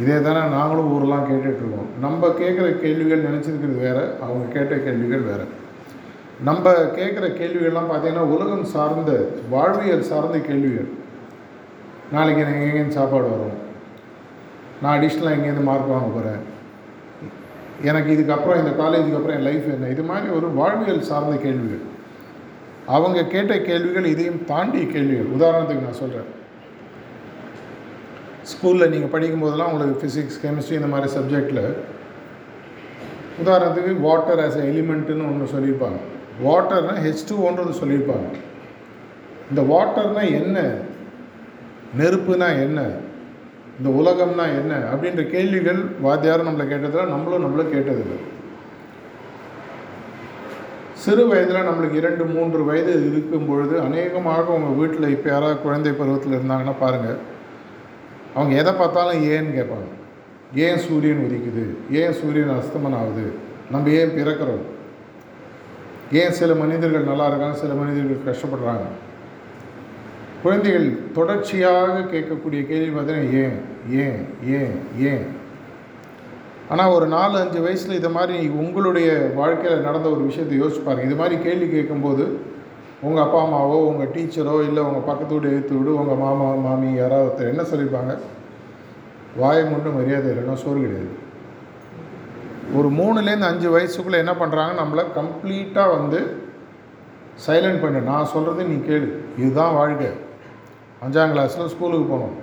இதே 0.00 0.20
தானே 0.20 0.48
நாங்களும் 0.48 0.92
ஊரெலாம் 0.94 1.28
கேட்டுட்ருக்கோம். 1.30 1.88
நம்ம 2.00 2.26
கேட்குற 2.26 2.80
கேள்விகள் 2.80 3.24
நினச்சிருக்கிறது 3.24 3.78
வேறு 3.80 4.14
அவங்க 4.20 4.52
கேட்ட 4.52 4.76
கேள்விகள் 4.76 5.26
வேறு. 5.30 5.46
நம்ம 6.44 6.70
கேட்குற 6.70 7.26
கேள்விகள்லாம் 7.40 7.90
பார்த்திங்கன்னா 7.92 8.28
உலகம் 8.36 8.64
சார்ந்த 8.64 9.28
வாழ்வியல் 9.50 10.02
சார்ந்த 10.02 10.38
கேள்விகள். 10.38 10.88
நாளைக்கு 12.12 12.42
எனக்கு 12.42 12.64
எங்கேருந்து 12.64 12.98
சாப்பாடு 12.98 13.28
வரும். 13.30 13.58
நான் 14.82 15.00
அடிஷ்னலாக 15.00 15.36
எங்கேருந்து 15.36 15.62
மார்க் 15.62 15.94
வாங்க 15.94 16.06
போகிறேன் 16.06 16.50
எனக்கு 17.82 18.12
இதுக்கப்புறம் 18.12 18.58
இந்த 18.58 18.82
காலேஜுக்கு 18.82 19.18
அப்புறம் 19.18 19.36
என் 19.36 19.42
லைஃப் 19.42 19.68
என்ன? 19.68 19.88
இது 19.88 20.02
மாதிரி 20.02 20.28
ஒரு 20.28 20.48
வாழ்வியல் 20.50 21.02
சார்ந்த 21.02 21.36
கேள்விகள். 21.36 21.90
அவங்க 22.86 23.24
கேட்ட 23.24 23.58
கேள்விகள் 23.58 24.04
இதையும் 24.04 24.44
தாண்டிய 24.44 24.86
கேள்விகள். 24.86 25.26
உதாரணத்துக்கு 25.26 25.82
நான் 25.82 26.00
சொல்கிறேன் 26.02 26.30
ஸ்கூலில் 28.52 28.88
நீங்கள் 28.88 29.12
படிக்கும்போதெல்லாம் 29.12 29.70
உங்களுக்கு 29.72 30.02
ஃபிசிக்ஸ் 30.02 30.44
கெமிஸ்ட்ரி 30.44 30.72
இந்த 30.72 30.86
மாதிரி 30.86 31.12
சப்ஜெக்டில் 31.14 31.76
உதாரணத்துக்கு 33.44 34.00
வாட்டர் 34.00 34.38
ஆஸ் 34.38 34.56
எ 34.56 34.72
எலிமெண்ட்டுன்னு 34.72 35.30
ஒன்று 35.30 35.54
சொல்லியிருப்பாங்க. 35.54 36.00
வாட்டர்னால் 36.44 37.02
ஹெச் 37.04 37.30
டூன்றது 37.30 37.72
சொல்லியிருப்பாங்க. 37.82 38.28
இந்த 39.48 39.62
வாட்டர்னால் 39.62 40.42
என்ன? 40.42 40.74
நெருப்புனா 41.98 42.48
என்ன? 42.60 42.86
இந்த 43.78 43.88
உலகம்னா 44.00 44.44
என்ன 44.60 44.72
அப்படின்ற 44.92 45.22
கேள்விகள் 45.34 45.80
வாத்தியாரும் 46.04 46.48
நம்மளை 46.48 46.66
கேட்டதில்லை 46.72 47.06
நம்மளும் 47.14 47.44
நம்மள 47.44 47.62
கேட்டதில்லை. 47.74 48.18
சிறு 51.04 51.22
வயதில் 51.28 51.68
நம்மளுக்கு 51.68 52.00
இரண்டு 52.00 52.24
மூன்று 52.24 52.64
வயது 52.64 52.92
இருக்கும் 53.10 53.46
பொழுது 53.46 53.80
அநேகமாக 53.80 54.52
உங்கள் 54.56 54.76
வீட்டில் 54.80 55.14
இப்போ 55.14 55.28
யாராவது 55.30 55.56
குழந்தை 55.60 55.92
பருவத்தில் 55.92 56.36
இருந்தாங்கன்னா 56.38 56.74
பாருங்கள் 56.80 57.18
அவங்க 58.34 58.54
எதை 58.60 58.72
பார்த்தாலும் 58.72 59.24
ஏன்னு 59.32 59.56
கேட்பாங்க. 59.56 59.88
ஏன் 60.54 60.78
சூரியன் 60.78 61.24
உதிக்குது? 61.26 61.64
ஏன் 62.00 62.12
சூரியன் 62.12 62.54
அஸ்தமனம் 62.58 63.00
ஆகுது? 63.00 63.24
நம்ம 63.70 63.90
ஏன் 64.00 64.14
பிறக்கிறோம்? 64.18 64.62
ஏன் 66.20 66.36
சில 66.38 66.54
மனிதர்கள் 66.54 67.10
நல்லா 67.10 67.26
இருக்காங்க 67.26 67.56
சில 67.56 67.74
மனிதர்கள் 67.74 68.26
கஷ்டப்படுறாங்க? 68.28 68.86
குழந்தைகள் 70.42 71.12
தொடர்ச்சியாக 71.14 72.00
கேட்கக்கூடிய 72.12 72.66
கேள்வி 72.66 72.98
பார்த்தீங்கன்னா 72.98 73.32
ஏன் 73.42 73.56
ஏன் 73.90 74.20
ஏன் 74.44 74.74
ஏன்? 74.98 75.24
ஆனால் 76.68 76.90
ஒரு 76.90 77.06
நாலு 77.06 77.38
அஞ்சு 77.38 77.60
வயசில் 77.60 77.92
இது 77.92 78.08
மாதிரி 78.08 78.48
உங்களுடைய 78.48 79.30
வாழ்க்கையில் 79.34 79.80
நடந்த 79.80 80.08
ஒரு 80.10 80.24
விஷயத்தை 80.24 80.60
யோசிச்சு 80.60 81.02
இது 81.02 81.14
மாதிரி 81.14 81.42
கேள்வி 81.42 81.68
கேட்கும்போது 81.68 82.24
உங்கள் 83.00 83.24
அப்பா 83.24 83.42
அம்மாவோ 83.44 83.76
உங்கள் 83.86 84.08
டீச்சரோ 84.08 84.62
இல்லை 84.62 84.82
உங்கள் 84.82 85.06
பக்கத்து 85.06 85.34
வீடு 85.34 85.48
எழுத்து 85.48 85.78
விடு 85.78 85.94
உங்கள் 85.96 86.16
மாமா 86.16 86.54
மாமி 86.54 86.94
யாராவது 86.94 87.26
ஒருத்தர் 87.28 87.48
என்ன 87.48 87.62
சொல்லியிருப்பாங்க? 87.62 88.18
வாயை 89.36 89.64
மட்டும் 89.64 89.94
மரியாதை 89.94 90.32
இல்லைன்னா 90.32 90.52
சோறு 90.52 90.80
கிடையாது. 90.80 91.10
ஒரு 92.74 92.88
மூணுலேருந்து 92.88 93.50
அஞ்சு 93.50 93.78
வயசுக்குள்ளே 93.78 94.18
என்ன 94.18 94.32
பண்ணுறாங்க 94.32 94.74
நம்மளை 94.82 95.04
கம்ப்ளீட்டாக 95.18 95.98
வந்து 95.98 96.20
சைலண்ட் 97.46 97.80
பண்ணு. 97.80 98.00
நான் 98.00 98.24
சொல்கிறது 98.24 98.64
நீ 98.64 98.74
கேளு. 98.74 99.08
இதுதான் 99.38 99.74
வாழ்க்கை. 99.74 100.10
அஞ்சாம் 101.04 101.32
கிளாஸில் 101.34 101.70
ஸ்கூலுக்கு 101.72 102.06
போகணும். 102.10 102.34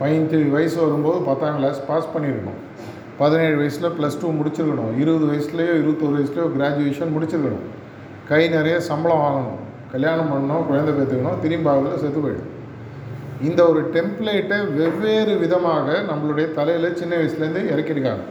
பதினஞ்சு 0.00 0.38
வயசு 0.54 0.76
வரும்போது 0.84 1.18
பத்தாம் 1.26 1.58
கிளாஸ் 1.58 1.80
பாஸ் 1.88 2.12
பண்ணியிருக்கணும். 2.12 2.60
பதினேழு 3.18 3.56
வயசில் 3.62 3.94
ப்ளஸ் 3.96 4.20
டூ 4.20 4.28
முடிச்சிருக்கணும். 4.36 4.92
இருபது 5.02 5.26
வயசுலேயோ 5.30 5.74
இருபத்தொரு 5.80 6.14
வயசுலையோ 6.18 6.46
கிராஜுவேஷன் 6.54 7.12
முடிச்சிருக்கணும். 7.16 7.66
கை 8.30 8.42
நிறைய 8.56 8.76
சம்பளம் 8.88 9.22
வாங்கணும். 9.24 9.60
கல்யாணம் 9.92 10.30
பண்ணணும் 10.32 10.66
குழந்தை 10.70 10.92
பெற்றுக்கணும் 10.98 11.38
திரும்பி 11.44 11.70
ஆகுதில் 11.72 12.02
செத்து 12.04 12.20
போயிடும். 12.24 12.50
இந்த 13.48 13.60
ஒரு 13.70 13.80
டெம்ப்ளேட்டை 13.94 14.58
வெவ்வேறு 14.78 15.32
விதமாக 15.44 15.86
நம்மளுடைய 16.10 16.46
தலையில் 16.58 16.98
சின்ன 17.00 17.12
வயசுலேருந்து 17.20 17.62
இறக்கியிருக்காங்க. 17.72 18.24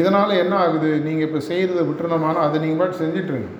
இதனால் 0.00 0.40
என்ன 0.42 0.54
ஆகுது? 0.64 0.90
நீங்கள் 1.06 1.26
இப்போ 1.28 1.40
செய்கிறத 1.48 1.82
விட்டுருந்தோமான 1.88 2.40
அதை 2.46 2.56
நீங்கள் 2.62 2.80
பாட்டு 2.80 3.02
செஞ்சிட்ருங்க 3.02 3.50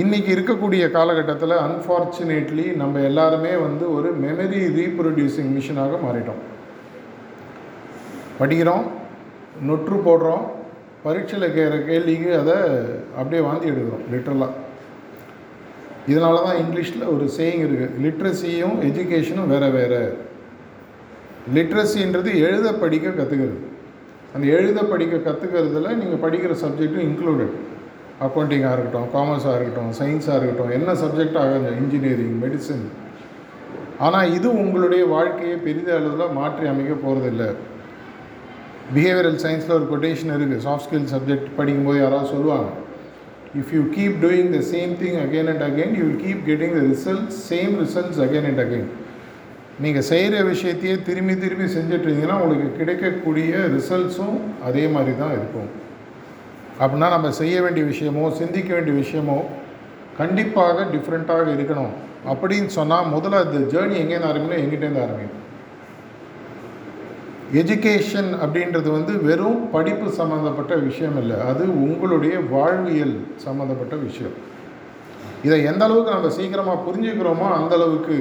இன்றைக்கி 0.00 0.30
இருக்கக்கூடிய 0.34 0.90
காலகட்டத்தில் 0.90 1.54
அன்ஃபார்ச்சுனேட்லி 1.64 2.76
நம்ம 2.76 3.00
எல்லாருமே 3.00 3.50
வந்து 3.56 3.94
ஒரு 3.94 4.10
மெமரி 4.22 4.60
ரீப்ரொடியூசிங் 4.76 5.50
மிஷினாக 5.56 5.98
மாறிட்டோம். 6.04 6.38
படிக்கிறோம் 8.38 8.84
நொற்று 9.68 9.96
போடுறோம் 10.06 10.44
பரீட்சையில் 11.02 11.54
கேட்குற 11.56 11.84
கேள்விக்கு 11.84 12.30
அதை 12.36 12.54
அப்படியே 13.16 13.42
வாந்தி 13.42 13.70
எடுக்கிறோம் 13.72 14.06
லிட்ரலாக 14.12 14.50
இதனால 16.08 16.40
தான் 16.46 16.60
இங்கிலீஷில் 16.62 17.04
ஒரு 17.14 17.26
சேயிங் 17.36 17.64
இருக்குது 17.66 18.00
லிட்ரஸியும் 18.04 18.78
எஜுகேஷனும் 18.88 19.52
வேறு 19.54 19.70
வேறு. 19.70 20.02
லிட்ரஸின்றது 21.54 22.32
எழுத 22.46 22.72
படிக்க 22.84 23.08
கற்றுக்கிறது 23.08 23.60
அந்த 24.34 24.44
எழுத 24.56 24.82
படிக்க 24.94 25.16
கற்றுக்கிறதுல 25.28 25.94
நீங்கள் 26.00 26.24
படிக்கிற 26.24 26.56
சப்ஜெக்ட்டும் 26.64 27.06
இன்க்ளூடட் 27.10 27.54
அக்கௌண்டிங்காக 28.24 28.74
இருக்கட்டும் 28.76 29.08
காமர்ஸாக 29.14 29.54
இருக்கட்டும் 29.56 29.92
சயின்ஸாக 29.98 30.36
இருக்கட்டும் 30.38 30.74
என்ன 30.78 30.94
சப்ஜெக்டாக 31.02 31.72
இன்ஜினியரிங் 31.80 32.36
மெடிசன் 32.44 32.84
ஆனால் 33.98 34.32
இது 34.36 34.48
உங்களுடைய 34.62 35.02
வாழ்க்கையை 35.06 35.56
பெரித 35.66 35.90
அளவில் 35.96 36.36
மாற்றி 36.38 36.64
அமைக்க 36.68 36.94
போகிறதில்ல 37.04 37.44
பிஹேவியரல் 38.94 39.42
சயின்ஸில் 39.44 39.76
ஒரு 39.76 39.86
கொட்டேஷன் 39.90 40.32
இருக்குது 40.36 40.64
சாஃப்ட் 40.64 40.86
ஸ்கில் 40.86 41.10
சப்ஜெக்ட் 41.12 41.50
படிக்கும்போது 41.58 42.00
யாராவது 42.00 42.32
சொல்லுவாங்க 42.32 42.70
if 43.60 43.72
you 43.76 43.82
keep 43.96 44.16
doing 44.24 44.50
the 44.56 44.60
same 44.72 44.92
thing 45.02 45.18
again 45.24 45.50
and 45.52 45.64
again 45.68 45.94
you 46.00 46.08
keep 46.24 46.42
getting 46.48 46.74
the 46.78 46.82
results 46.88 47.38
same 47.50 47.72
results 47.84 48.20
again 48.26 48.48
and 48.50 48.62
again 48.64 48.90
நீங்கள் 49.82 50.06
செய்கிற 50.10 50.42
விஷயத்தையே 50.44 50.96
திரும்பி 51.08 51.34
திரும்பி 51.44 51.66
செஞ்சிட்ருந்தீங்கன்னா 51.76 52.38
உங்களுக்கு 52.38 52.68
கிடைக்கக்கூடிய 52.80 53.52
ரிசல்ட்ஸும் 53.76 54.36
அதே 54.62 54.84
மாதிரி 54.88 55.12
தான் 55.16 55.34
இருக்கும். 55.36 55.70
அப்படின்னா 56.80 57.08
நம்ம 57.14 57.30
செய்ய 57.30 57.62
வேண்டிய 57.62 57.84
விஷயமோ 57.86 58.30
சிந்திக்க 58.40 58.74
வேண்டிய 58.74 58.94
விஷயமோ 59.02 59.38
கண்டிப்பாக 60.16 60.86
டிஃப்ரெண்ட்டாக 60.94 61.52
இருக்கணும். 61.56 61.92
அப்படின்னு 62.32 62.70
சொன்னால் 62.78 63.10
முதல்ல 63.14 63.40
அந்த 63.44 63.58
ஜேர்னி 63.72 63.96
எங்கேருந்து 64.02 64.30
ஆரம்பிக்கணும் 64.30 64.62
எங்கிட்டேருந்து 64.64 65.04
ஆரம்பிக்கணும் 65.04 65.38
எஜுகேஷன் 67.60 68.30
அப்படின்றது 68.42 68.88
வந்து 68.90 69.22
வெறும் 69.22 69.70
படிப்பு 69.70 70.10
சம்மந்தப்பட்ட 70.10 70.74
விஷயம் 70.74 71.18
இல்லை. 71.22 71.40
அது 71.40 71.64
உங்களுடைய 71.86 72.34
வாழ்வியல் 72.54 73.26
சம்மந்தப்பட்ட 73.36 73.94
விஷயம். 73.96 74.36
இதை 75.42 75.64
எந்த 75.64 75.84
அளவுக்கு 75.84 76.14
நம்ம 76.14 76.30
சீக்கிரமாக 76.30 76.82
புரிஞ்சுக்கிறோமோ 76.86 77.46
அந்த 77.58 77.74
அளவுக்கு 77.74 78.16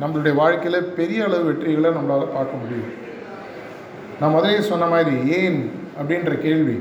நம்மளுடைய 0.00 0.34
வாழ்க்கையில் 0.34 0.88
பெரிய 0.98 1.24
அளவு 1.24 1.44
வெற்றிகளை 1.50 1.90
நம்மளால் 1.98 2.34
பார்க்க 2.34 2.60
முடியும். 2.62 2.92
நான் 4.20 4.30
முதலே 4.30 4.60
சொன்ன 4.60 4.86
மாதிரி 4.86 5.16
ஏன் 5.38 5.70
அப்படின்ற 6.00 6.34
கேள்வி. 6.38 6.76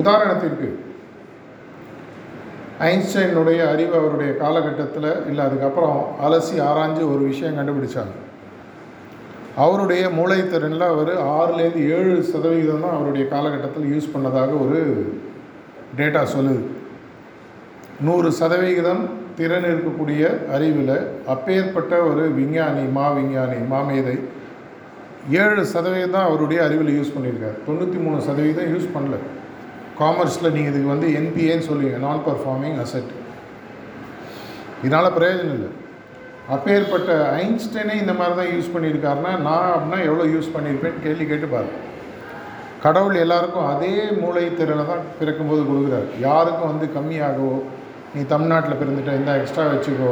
உதாரணத்திற்கு 0.00 0.68
ஐன்ஸ்டைனுடைய 2.90 3.60
அறிவு 3.72 3.94
அவருடைய 3.98 4.30
காலகட்டத்தில் 4.40 5.10
இல்லை 5.28 5.42
அதுக்கப்புறம் 5.48 5.98
அலசி 6.26 6.56
ஆராய்ஞ்சு 6.68 7.02
ஒரு 7.12 7.22
விஷயம் 7.30 7.58
கண்டுபிடிச்சாங்க. 7.58 8.14
அவருடைய 9.64 10.02
மூளைத்திறனில் 10.16 10.86
அவர் 10.92 11.12
ஆறுலேருந்து 11.36 11.82
ஏழு 11.98 12.16
சதவிகிதம் 12.32 12.84
தான் 12.86 12.96
அவருடைய 12.96 13.24
காலகட்டத்தில் 13.34 13.86
யூஸ் 13.92 14.12
பண்ணதாக 14.14 14.50
ஒரு 14.64 14.80
டேட்டா 16.00 16.22
சொல்லுது. 16.34 16.62
நூறு 18.06 18.30
சதவிகிதம் 18.40 19.02
திறன் 19.38 19.68
இருக்கக்கூடிய 19.70 20.22
அறிவில் 20.56 20.96
அப்பேற்பட்ட 21.34 21.94
ஒரு 22.10 22.24
விஞ்ஞானி 22.38 22.84
மா 22.98 23.06
விஞ்ஞானி 23.18 23.58
மாமேதை 23.72 24.16
ஏழு 25.42 25.62
சதவீதம் 25.74 26.14
தான் 26.16 26.28
அவருடைய 26.28 26.60
அறிவில் 26.66 26.94
யூஸ் 26.98 27.14
பண்ணியிருக்காரு. 27.16 27.56
தொண்ணூற்றி 27.68 27.98
மூணு 28.04 28.20
சதவீதம் 28.28 28.70
யூஸ் 28.74 28.94
பண்ணல. 28.96 29.16
காமர்ஸில் 30.02 30.54
நீங்கள் 30.56 30.72
இதுக்கு 30.72 30.92
வந்து 30.94 31.08
என்பிஏன்னு 31.20 31.66
சொல்லுவீங்க 31.70 31.98
நான் 32.06 32.26
பர்ஃபார்மிங் 32.28 32.78
அசெட் 32.84 33.10
இதனால் 34.84 35.14
பிரயோஜனம் 35.18 35.56
இல்லை. 35.58 35.70
அப்பேற்பட்ட 36.54 37.12
ஐன்ஸ்டைனே 37.42 37.94
இந்த 38.02 38.12
மாதிரி 38.18 38.34
தான் 38.40 38.52
யூஸ் 38.54 38.72
பண்ணியிருக்காருன்னா 38.74 39.32
நான் 39.48 39.72
அப்படின்னா 39.74 40.00
எவ்வளோ 40.08 40.26
யூஸ் 40.34 40.54
பண்ணியிருப்பேன்னு 40.54 41.04
கேள்வி 41.04 41.24
கேட்டு 41.30 41.48
பாரு 41.54 41.70
கடவுள் 42.84 43.22
எல்லாருக்கும் 43.22 43.68
அதே 43.72 43.94
மூளை 44.22 44.42
திறனை 44.58 44.84
தான் 44.90 45.06
பிறக்கும்போது 45.20 45.62
கொடுக்குறாரு. 45.68 46.08
யாருக்கும் 46.26 46.70
வந்து 46.72 46.86
கம்மியாகவோ 46.96 47.54
நீ 48.14 48.20
தமிழ்நாட்டில் 48.32 48.80
பிறந்துட்ட 48.80 49.14
இந்த 49.20 49.32
எக்ஸ்ட்ரா 49.40 49.64
வச்சுக்கோ 49.72 50.10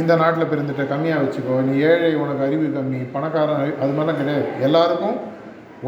இந்த 0.00 0.12
நாட்டில் 0.22 0.50
பிறந்துட்ட 0.50 0.82
கம்மியாக 0.92 1.22
வச்சுக்கோ 1.24 1.56
நீ 1.68 1.72
ஏழை 1.90 2.12
உனக்கு 2.22 2.44
அறிவு 2.46 2.66
கம்மி 2.76 3.00
பணக்காரன் 3.14 3.62
அது 3.82 3.92
மாதிரிலாம் 3.96 4.20
கிடையாது. 4.20 4.46
எல்லாருக்கும் 4.66 5.16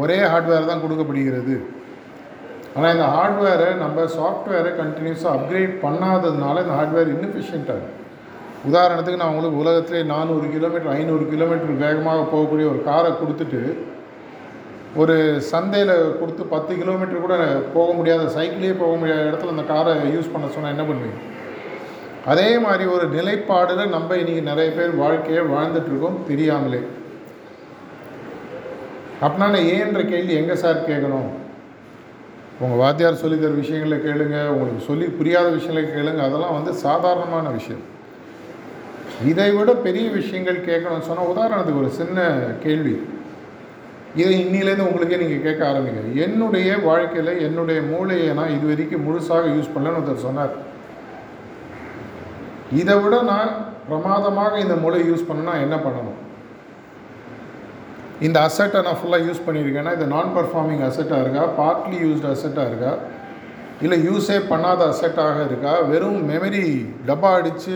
ஒரே 0.01 0.17
ஹார்ட்வேர் 0.31 0.71
தான் 0.71 0.83
கொடுக்கப்படுகிறது. 0.83 1.55
ஆனால் 2.75 2.93
இந்த 2.95 3.05
ஹார்ட்வேரை 3.15 3.67
நம்ம 3.83 4.05
சாஃப்ட்வேரை 4.17 4.71
கண்டினியூஸாக 4.79 5.35
அப்கிரேட் 5.37 5.75
பண்ணாததுனால 5.83 6.63
இந்த 6.63 6.73
ஹார்ட்வேர் 6.77 7.13
இன்னிஃபிஷியண்ட்டாக 7.15 7.91
உதாரணத்துக்கு 8.69 9.21
நான் 9.21 9.33
உங்களுக்கு 9.33 9.61
உலகத்திலே 9.63 9.99
நானூறு 10.13 10.47
கிலோமீட்டர் 10.55 10.95
ஐநூறு 10.99 11.25
கிலோமீட்டர் 11.33 11.83
வேகமாக 11.83 12.23
போகக்கூடிய 12.31 12.65
ஒரு 12.71 12.79
காரை 12.89 13.11
கொடுத்துட்டு 13.19 13.61
ஒரு 15.01 15.15
சந்தையில் 15.51 15.93
கொடுத்து 16.19 16.43
பத்து 16.53 16.73
கிலோமீட்டர் 16.81 17.23
கூட 17.25 17.37
போக 17.75 17.87
முடியாத 17.97 18.27
சைக்கிளே 18.35 18.73
போக 18.81 18.93
முடியாத 18.99 19.23
இடத்துல 19.29 19.55
அந்த 19.55 19.65
காரை 19.71 19.93
யூஸ் 20.15 20.33
பண்ண 20.33 20.49
சொன்னால் 20.55 20.73
என்ன 20.75 20.85
பண்ணுவீங்க? 20.89 21.19
அதே 22.31 22.49
மாதிரி 22.65 22.83
ஒரு 22.95 23.07
நிலைப்பாடில் 23.15 23.93
நம்ம 23.95 24.15
இன்றைக்கி 24.21 24.43
நிறைய 24.51 24.69
பேர் 24.77 24.93
வாழ்க்கையை 25.01 25.41
வாழ்ந்துட்டுருக்கோம் 25.55 26.21
தெரியாமலே. 26.29 26.79
அப்படின்னா 29.25 29.59
ஏன்ற 29.75 29.99
கேள்வி 30.13 30.33
எங்கே 30.41 30.55
சார் 30.63 30.87
கேட்கணும்? 30.91 31.29
உங்கள் 32.59 32.81
வாத்தியார் 32.81 33.21
சொல்லித்தர 33.21 33.55
விஷயங்களை 33.61 33.97
கேளுங்க 34.05 34.37
உங்களுக்கு 34.53 34.83
சொல்லி 34.89 35.05
புரியாத 35.17 35.47
விஷயங்களை 35.55 35.83
கேளுங்க 35.95 36.21
அதெல்லாம் 36.27 36.57
வந்து 36.57 36.73
சாதாரணமான 36.85 37.49
விஷயம். 37.57 37.83
இதை 39.31 39.49
விட 39.57 39.71
பெரிய 39.87 40.05
விஷயங்கள் 40.19 40.65
கேட்கணும்னு 40.69 41.07
சொன்னால் 41.09 41.31
உதாரணத்துக்கு 41.33 41.81
ஒரு 41.83 41.91
சின்ன 41.99 42.27
கேள்வி. 42.65 42.95
இதை 44.21 44.33
இன்னிலேருந்து 44.43 44.87
உங்களுக்கே 44.87 45.17
நீங்கள் 45.21 45.45
கேட்க 45.45 45.61
ஆரம்பிங்க. 45.71 46.01
என்னுடைய 46.25 46.69
வாழ்க்கையில் 46.89 47.31
என்னுடைய 47.47 47.79
மூளையை 47.91 48.27
நான் 48.39 48.55
இது 48.57 48.65
வரைக்கும் 48.71 49.05
முழுசாக 49.07 49.51
யூஸ் 49.55 49.73
பண்ணலன்னு 49.75 49.99
ஒருத்தர் 50.01 50.27
சொன்னார். 50.27 50.53
இதை 52.81 52.95
விட 53.01 53.15
நான் 53.31 53.51
பிரமாதமாக 53.89 54.53
இந்த 54.65 54.75
மூளை 54.83 55.01
யூஸ் 55.09 55.27
பண்ணுன்னா 55.29 55.55
என்ன 55.65 55.75
பண்ணணும்? 55.87 56.19
இந்த 58.19 58.41
அசட்டை 58.47 58.81
நான் 58.81 58.99
ஃபுல்லாக 58.99 59.25
யூஸ் 59.27 59.45
பண்ணியிருக்கேன்னா 59.45 59.93
இது 59.93 60.05
நான் 60.05 60.31
பர்ஃபார்மிங் 60.37 60.83
அசட்டாக 60.87 61.23
இருக்கா? 61.23 61.43
பார்ட்லி 61.59 61.97
யூஸ்டு 62.05 62.31
அசட்டாக 62.35 62.69
இருக்கா? 62.71 62.93
இல்லை 63.81 63.97
யூஸே 64.07 64.37
பண்ணாத 64.51 64.81
அசட்டாக 64.93 65.45
இருக்கா? 65.45 65.81
வெறும் 65.91 66.29
மெமரி 66.29 66.93
டப்பா 67.07 67.31
அடித்து 67.39 67.75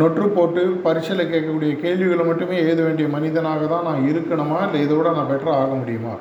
நொற்று 0.00 0.28
போட்டு 0.28 0.62
பரீட்சையில் 0.84 1.30
கேட்கக்கூடிய 1.30 1.72
கேள்விகளை 1.82 2.24
மட்டுமே 2.24 2.56
எழுத 2.56 2.82
வேண்டிய 2.82 3.08
மனிதனாக 3.08 3.66
தான் 3.66 3.86
நான் 3.88 4.06
இருக்கணுமா? 4.10 4.58
இல்லை 4.66 4.80
இதை 4.86 4.96
விட 4.96 5.12
நான் 5.12 5.30
பெட்டராக 5.30 5.62
ஆக 5.62 5.74
முடியுமா? 5.74 6.14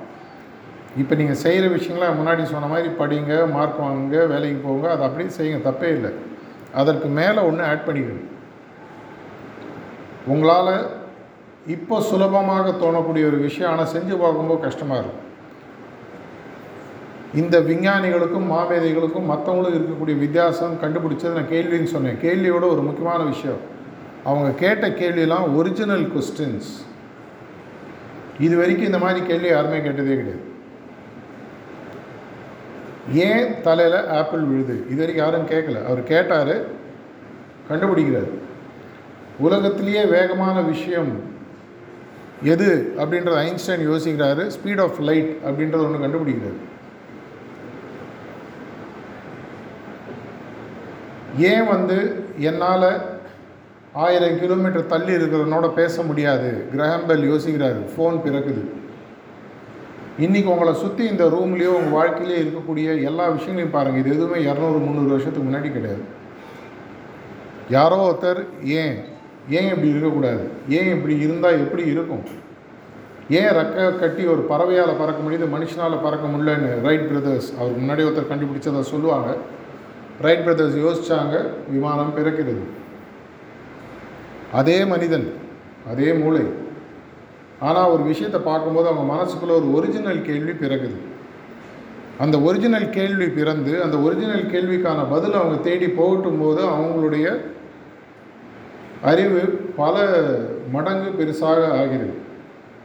இப்போ 0.97 1.15
நீங்கள் 1.15 1.41
செய்கிற 1.43 1.67
விஷயங்களை 1.67 2.07
முன்னாடி 2.19 2.43
சொன்ன 2.43 2.67
மாதிரி 2.67 2.89
படிங்க 3.01 3.51
மார்க் 3.55 3.83
வாங்குங்க 3.85 4.27
வேலைக்கு 4.27 4.59
போங்க 4.67 4.91
அதை 4.91 5.05
அப்படியே 5.07 5.29
செய்யுங்க 5.37 5.69
தப்பே 5.69 5.89
இல்லை. 5.97 6.11
அதற்கு 6.73 7.07
மேலே 7.07 7.39
ஒன்று 7.39 7.63
ஆட் 7.63 7.85
பண்ணிக்கணும். 7.87 8.29
உங்களால் 10.27 10.96
இப்போ 11.75 11.95
சுலபமாக 12.09 12.67
தோணக்கூடிய 12.81 13.23
ஒரு 13.29 13.37
விஷயம் 13.47 13.71
ஆனால் 13.71 13.93
செஞ்சு 13.93 14.15
பார்க்கும்போது 14.21 14.65
கஷ்டமாக 14.65 14.99
இருக்கும். 15.01 15.23
இந்த 17.41 17.55
விஞ்ஞானிகளுக்கும் 17.69 18.45
மாமேதைகளுக்கும் 18.53 19.29
மற்றவங்களுக்கும் 19.31 19.79
இருக்கக்கூடிய 19.79 20.17
வித்தியாசம் 20.25 20.77
கண்டுபிடிச்சது 20.83 21.37
நான் 21.37 21.53
கேள்வின்னு 21.55 21.93
சொன்னேன். 21.95 22.21
கேள்வியோட 22.25 22.65
ஒரு 22.73 22.81
முக்கியமான 22.87 23.21
விஷயம். 23.33 23.61
அவங்க 24.29 24.49
கேட்ட 24.63 24.85
கேள்வியெல்லாம் 25.01 25.47
ஒரிஜினல் 25.59 26.07
கொஸ்டின்ஸ் 26.13 26.71
இது 28.45 28.55
வரைக்கும் 28.57 28.89
இந்த 28.89 28.99
மாதிரி 29.03 29.19
கேள்வி 29.27 29.49
யாருமே 29.49 29.77
கேட்டதே 29.81 30.15
கிடையாது. 30.17 30.43
ஏன் 33.27 33.61
தலையில் 33.67 33.99
ஆப்பிள் 34.19 34.49
விழுது? 34.49 34.75
இது 34.91 34.99
வரைக்கும் 35.01 35.25
யாரும் 35.25 35.49
கேட்கல. 35.53 35.79
அவர் 35.89 36.01
கேட்டார் 36.13 36.55
கண்டுபிடிக்கிறார். 37.69 38.31
உலகத்திலேயே 39.45 40.03
வேகமான 40.17 40.61
விஷயம் 40.73 41.11
எது 42.43 42.93
அப்படின்றத 42.97 43.37
ஐன்ஸ்டைன் 43.47 43.83
யோசிக்கிறாரு. 43.91 44.51
ஸ்பீட் 44.55 44.81
ஆஃப் 44.81 44.99
லைட் 44.99 45.37
அப்படின்றத 45.45 45.83
ஒன்று 45.85 46.03
கண்டுபிடிக்கிறாரு. 46.05 46.59
ஏன் 51.37 51.67
வந்து 51.67 52.25
என்னால் 52.37 52.89
ஆயிரம் 53.93 54.39
கிலோமீட்டர் 54.39 54.85
தள்ளி 54.85 55.13
இருக்கிறவனோட 55.13 55.73
பேச 55.73 56.01
முடியாது? 56.01 56.67
கிரகம்பெல் 56.73 57.23
யோசிக்கிறாரு. 57.31 57.81
ஃபோன் 57.93 58.17
பிறக்குது. 58.25 58.63
இன்றைக்கி 60.19 60.45
உங்களை 60.45 60.73
சுற்றி 60.73 61.07
இந்த 61.07 61.25
ரூம்லேயோ 61.25 61.73
உங்கள் 61.79 61.97
வாழ்க்கையிலேயே 61.97 62.43
இருக்கக்கூடிய 62.43 63.03
எல்லா 63.03 63.27
விஷயங்களையும் 63.27 63.75
பாருங்கள் 63.75 64.01
இது 64.01 64.15
எதுவுமே 64.15 64.43
இரநூறு 64.51 64.79
முந்நூறு 64.85 65.09
வருஷத்துக்கு 65.09 65.49
முன்னாடி 65.49 65.71
கிடையாது. 65.71 66.03
யாரோ 67.69 67.97
ஒருத்தர் 68.07 68.45
ஏன் 68.63 68.97
ஏன் 69.49 69.69
இப்படி 69.69 69.89
இருக்கக்கூடாது? 69.89 70.49
ஏன் 70.69 70.89
இப்படி 70.95 71.19
இருந்தால் 71.19 71.59
எப்படி 71.59 71.83
இருக்கும்? 71.85 72.23
ஏன் 73.29 73.51
ரெக்க 73.57 73.99
கட்டி 73.99 74.25
ஒரு 74.25 74.41
பறவையால் 74.49 74.99
பறக்க 74.99 75.19
முடியுது 75.25 75.47
மனுஷனால் 75.53 76.03
பறக்க 76.03 76.25
முடியலன்னு 76.27 76.81
ரைட் 76.81 77.07
பிரதர்ஸ் 77.07 77.49
அவர் 77.59 77.79
முன்னாடி 77.81 78.03
ஒருத்தர் 78.07 78.31
கண்டுபிடிச்சதை 78.31 78.79
சொல்லுவாங்க. 78.79 79.35
ரைட் 80.21 80.43
பிரதர்ஸ் 80.43 80.77
யோசித்தாங்க 80.85 81.35
விமானம் 81.69 82.13
பிறக்கிறது. 82.17 82.63
அதே 84.51 84.85
மனிதன் 84.85 85.33
அதே 85.91 86.13
மூளை. 86.13 86.45
ஆனால் 87.59 87.89
ஒரு 87.89 88.03
விஷயத்தை 88.03 88.39
பார்க்கும்போது 88.41 88.87
அவங்க 88.89 89.05
மனசுக்குள்ளே 89.13 89.55
ஒரு 89.59 89.73
ஒரிஜினல் 89.73 90.21
கேள்வி 90.21 90.51
பிறகுது 90.51 90.97
அந்த 92.17 92.39
ஒரிஜினல் 92.39 92.89
கேள்வி 92.89 93.27
பிறந்து 93.27 93.83
அந்த 93.83 93.97
ஒரிஜினல் 93.97 94.45
கேள்விக்கான 94.53 94.99
பதில் 95.09 95.33
அவங்க 95.33 95.57
தேடி 95.63 95.87
போகட்டும் 95.87 96.39
போது 96.39 96.61
அவங்களுடைய 96.65 97.25
அறிவு 99.01 99.41
பல 99.75 99.95
மடங்கு 100.71 101.09
பெருசாக 101.09 101.67
ஆகிறது. 101.79 102.13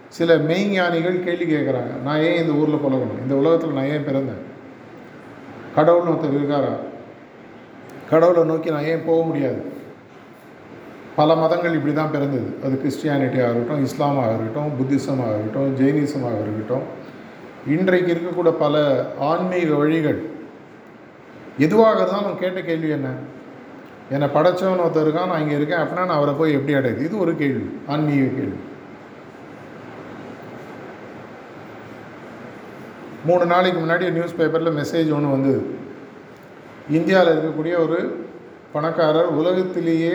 சில 0.08 0.34
மெய்ஞானிகள் 0.34 1.24
கேள்வி 1.24 1.54
கேட்குறாங்க 1.54 2.02
நான் 2.02 2.20
ஏன் 2.20 2.40
இந்த 2.42 2.52
ஊரில் 2.52 2.82
பழகணும் 2.84 3.22
இந்த 3.22 3.34
உலகத்தில் 3.34 3.72
நான் 3.72 3.90
ஏன் 3.94 4.08
பிறந்தேன்? 4.08 4.42
கடவுள்னு 5.76 6.12
ஒருத்தர் 6.12 6.36
இருக்காரா? 6.38 6.72
கடவுளை 8.10 8.44
நோக்கி 8.44 8.70
நான் 8.70 8.84
ஏன் 8.84 9.04
போக 9.06 9.22
முடியாது? 9.22 9.70
பல 11.16 11.34
மதங்கள் 11.34 11.74
இப்படி 11.74 11.94
தான் 11.94 12.10
பிறந்தது. 12.10 12.56
அது 12.64 12.80
கிறிஸ்டியானிட்டியாக 12.82 13.50
இருக்கட்டும் 13.50 13.84
இஸ்லாமாக 13.84 14.28
இருக்கட்டும் 14.28 14.70
புத்திசமாக 14.78 15.34
இருக்கட்டும் 15.34 15.74
ஜெயினிசமாக 15.80 16.40
இருக்கட்டும் 16.42 16.84
இன்றைக்கு 17.66 18.14
இருக்கக்கூடிய 18.14 18.50
பல 18.50 19.04
ஆன்மீக 19.18 19.74
வழிகள் 19.74 20.30
எதுவாக 21.58 22.00
இருந்தாலும் 22.00 22.38
கேட்ட 22.38 22.60
கேள்வி 22.60 22.88
என்ன? 22.88 23.08
என்னை 24.10 24.28
படைச்சவன் 24.28 24.84
ஒருத்தர் 24.84 25.06
இருக்கான் 25.06 25.30
நான் 25.32 25.40
இங்கே 25.40 25.56
இருக்கேன் 25.56 25.78
அப்படின்னா 25.78 26.04
நான் 26.10 26.18
அவரை 26.18 26.34
போய் 26.34 26.52
எப்படி 26.52 26.74
அடையுது? 26.74 27.04
இது 27.04 27.18
ஒரு 27.18 27.36
கேள்வி 27.36 27.78
ஆன்மீக 27.86 28.24
கேள்வி. 28.24 28.58
மூணு 33.24 33.46
நாளைக்கு 33.46 33.80
முன்னாடி 33.80 34.10
நியூஸ் 34.10 34.36
பேப்பரில் 34.36 34.76
மெசேஜ் 34.80 35.14
ஒன்று 35.16 35.34
வந்தது. 35.34 35.62
இந்தியாவில் 36.90 37.32
இருக்கக்கூடிய 37.34 37.74
ஒரு 37.84 38.26
பணக்காரர் 38.72 39.30
உலகத்திலேயே 39.40 40.14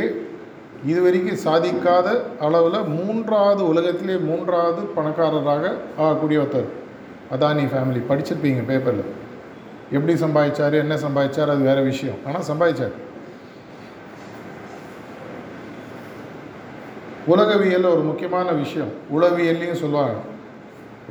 இதுவரைக்கும் 0.85 1.43
சாதிக்காத 1.45 2.07
அளவில் 2.39 2.89
மூன்றாவது 2.97 3.67
உலகத்திலே 3.67 4.15
மூன்றாவது 4.15 4.81
பணக்காரராக 4.97 5.73
ஆகக்கூடிய 5.97 6.39
ஒருத்தர். 6.43 6.69
அதானி 7.35 7.63
ஃபேமிலி 7.71 8.01
படிச்சிருப்பீங்க 8.09 8.65
பேப்பரில் 8.67 9.09
எப்படி 9.91 10.13
சம்பாதிச்சார் 10.13 10.73
என்ன 10.73 10.95
சம்பாதிச்சார் 10.95 11.53
அது 11.53 11.61
வேறு 11.61 11.83
விஷயம். 11.83 12.15
ஆனால் 12.25 12.41
சம்பாதிச்சார். 12.41 12.95
உலகவியலில் 17.27 17.93
ஒரு 17.93 18.01
முக்கியமான 18.01 18.51
விஷயம். 18.51 18.91
உளவியல்லையும் 19.15 19.81
சொல்லுவாங்க. 19.83 20.17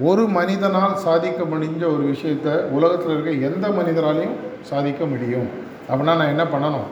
ஒரு 0.00 0.28
மனிதனால் 0.28 0.96
சாதிக்க 0.96 1.42
முடிஞ்ச 1.42 1.82
ஒரு 1.94 2.04
விஷயத்த 2.12 2.48
உலகத்தில் 2.76 3.12
இருக்க 3.12 3.48
எந்த 3.48 3.68
மனிதனாலையும் 3.68 4.36
சாதிக்க 4.62 5.04
முடியும். 5.04 5.48
அப்படின்னா 5.88 6.16
நான் 6.20 6.32
என்ன 6.34 6.44
பண்ணணும்? 6.44 6.86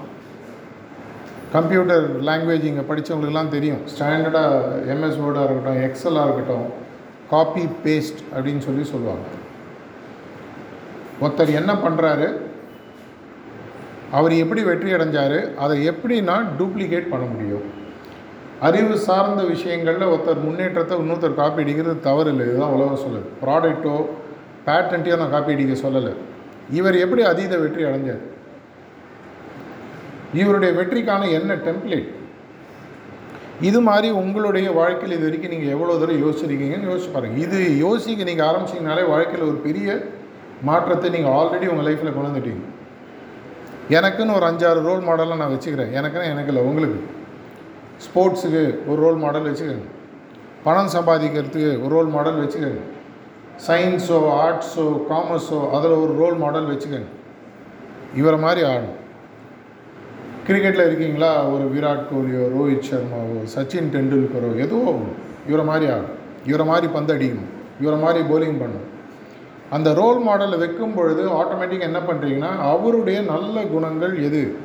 கம்ப்யூட்டர் 1.52 2.22
லாங்குவேஜ் 2.24 2.64
இங்கே 2.64 2.84
படித்தவங்களுக்குலாம் 2.88 3.48
தெரியும். 3.48 3.82
ஸ்டாண்டர்டாக 3.92 4.62
எம்எஸ் 4.92 5.20
வேர்டாக 5.22 5.44
இருக்கட்டும் 5.44 5.82
எக்ஸலாக 5.86 6.24
இருக்கட்டும் 6.24 6.66
காப்பி 7.30 7.64
பேஸ்ட் 7.84 8.20
அப்படின்னு 8.36 8.58
சொல்லி 8.58 8.84
சொல்லுவாங்க. 8.84 9.26
ஒருத்தர் 11.20 11.54
என்ன 11.60 11.72
பண்ணுறாரு 11.74 12.28
அவர் 14.10 14.32
எப்படி 14.32 14.62
வெற்றி 14.62 14.92
அடைஞ்சார்? 14.92 15.54
அதை 15.54 15.84
எப்படி 15.84 16.20
நான் 16.20 16.48
டூப்ளிகேட் 16.58 17.10
பண்ண 17.10 17.26
முடியும். 17.26 17.82
அறிவு 18.66 18.94
சார்ந்த 19.06 19.42
விஷயங்களில் 19.52 20.10
ஒருத்தர் 20.12 20.44
முன்னேற்றத்தை 20.46 20.94
இன்னொருத்தர் 21.02 21.40
காப்பி 21.40 21.62
அடிக்கிறது 21.64 21.96
தவறு 22.08 22.30
இல்லை. 22.32 22.44
இதுதான் 22.50 22.74
உலகம் 22.76 23.02
சொல்லுது. 23.04 23.26
ப்ராடக்ட்டோ 23.42 23.96
பேட்டன்ட்டையோ 24.66 25.16
நான் 25.22 25.34
காப்பி 25.34 25.54
அடிக்க 25.54 25.74
சொல்லலை. 25.86 26.12
இவர் 26.78 26.96
எப்படி 27.04 27.22
அதீத 27.30 27.54
வெற்றி 27.62 27.82
அடைஞ்சார்? 27.88 28.22
இவருடைய 30.40 30.70
வெற்றிக்கான 30.78 31.26
என்ன 31.38 31.54
டெம்ப்ளேட் 31.66 32.10
இது 33.68 33.80
மாதிரி 33.88 34.08
உங்களுடைய 34.20 34.68
வாழ்க்கையில் 34.78 35.16
இது 35.16 35.26
வரைக்கும் 35.26 35.52
நீங்கள் 35.54 35.74
எவ்வளோ 35.74 35.96
தூரம் 35.98 36.22
யோசிச்சிருக்கீங்கன்னு 36.22 36.88
யோசிச்சு 36.90 37.10
பாருங்கள் 37.16 37.42
இது 37.44 37.58
யோசிக்க 37.82 38.24
நீங்கள் 38.28 38.46
ஆரம்பிச்சிங்கனாலே 38.46 39.04
வாழ்க்கையில் 39.12 39.48
ஒரு 39.50 39.58
பெரிய 39.66 39.88
மாற்றத்தை 40.68 41.10
நீங்கள் 41.16 41.34
ஆல்ரெடி 41.40 41.66
உங்கள் 41.72 41.86
லைஃப்பில் 41.88 42.14
கொண்டு 42.14 42.30
வந்துட்டீங்க. 42.30 42.64
எனக்குன்னு 43.98 44.36
ஒரு 44.38 44.46
அஞ்சாறு 44.48 44.82
ரோல் 44.88 45.06
மாடலாக 45.08 45.40
நான் 45.42 45.54
வச்சுக்கிறேன். 45.54 45.92
எனக்குன்னு 45.98 46.32
எனக்கு 46.32 46.52
இல்லை 46.52 46.64
உங்களுக்கு. 46.70 46.98
ஸ்போர்ட்ஸுக்கு 47.98 48.88
ஒரு 48.88 49.02
ரோல் 49.02 49.16
மாடல் 49.16 49.48
வச்சுக்கோங்க 49.50 49.86
பணம் 50.64 50.92
சம்பாதிக்கிறதுக்கு 50.96 51.82
ஒரு 51.82 51.88
ரோல் 51.88 52.06
மாடல் 52.06 52.46
வச்சுக்கோங்க 52.46 52.82
சயின்ஸோ 53.66 54.18
ஆர்ட்ஸோ 54.44 55.02
காமர்ஸோ 55.10 55.70
அதில் 55.70 55.90
ஒரு 55.90 56.12
ரோல் 56.18 56.34
மாடல் 56.34 56.76
வச்சுக்கோங்க 56.76 57.10
இவரை 58.14 58.38
மாதிரி 58.38 58.66
ஆடணும் 58.66 59.00
கிரிக்கெட்டில் 60.46 60.86
இருக்கீங்களா? 60.86 61.46
ஒரு 61.46 61.64
விராட் 61.64 62.08
கோலியோ 62.10 62.42
ரோஹித் 62.56 62.88
சர்மாவோ 62.90 63.38
சச்சின் 63.54 63.88
டெண்டுல்கரோ 63.94 64.56
எதுவோ 64.56 64.94
இவரை 65.46 65.64
மாதிரி 65.66 65.92
ஆடும் 65.92 66.16
இவரை 66.46 66.66
மாதிரி 66.66 66.92
பந்து 66.92 67.14
அடிக்கணும். 67.14 67.50
இவரை 67.80 67.98
மாதிரி 67.98 68.24
போலிங் 68.28 68.60
பண்ணணும். 68.60 68.90
அந்த 69.70 69.94
ரோல் 69.94 70.28
மாடலை 70.28 70.58
வைக்கும் 70.58 70.94
பொழுது 70.94 71.28
ஆட்டோமேட்டிக்காக 71.28 71.80
என்ன 71.80 71.98
பண்ணுறீங்கன்னா 71.98 72.58
அவருடைய 72.58 73.20
நல்ல 73.20 73.62
குணங்கள் 73.62 74.22
எது? 74.22 74.56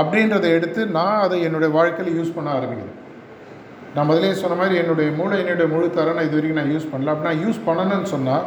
அப்படின்றத 0.00 0.46
எடுத்து 0.56 0.80
நான் 0.96 1.22
அதை 1.24 1.38
என்னுடைய 1.46 1.70
வாழ்க்கையில் 1.78 2.18
யூஸ் 2.18 2.34
பண்ண 2.36 2.50
ஆரம்பிக்கிறேன். 2.58 2.98
நான் 3.94 4.08
முதலே 4.10 4.32
சொன்ன 4.42 4.56
மாதிரி 4.60 4.74
என்னுடைய 4.82 5.08
மூளை 5.18 5.38
என்னுடைய 5.42 5.66
முழு 5.72 5.86
தரனை 5.96 6.22
இது 6.26 6.36
வரைக்கும் 6.36 6.60
நான் 6.60 6.74
யூஸ் 6.74 6.90
பண்ணல. 6.92 7.12
அப்படி 7.14 7.28
நான் 7.30 7.42
யூஸ் 7.44 7.64
பண்ணணும்னு 7.68 8.12
சொன்னால் 8.14 8.46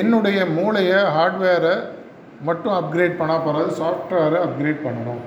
என்னுடைய 0.00 0.40
மூளையை 0.56 1.00
ஹார்ட்வேரை 1.16 1.74
மட்டும் 2.48 2.74
அப்கிரேட் 2.80 3.18
பண்ணால் 3.20 3.44
போகிறது 3.46 3.70
சாஃப்ட்வேரை 3.80 4.38
அப்கிரேட் 4.46 4.84
பண்ணணும். 4.86 5.22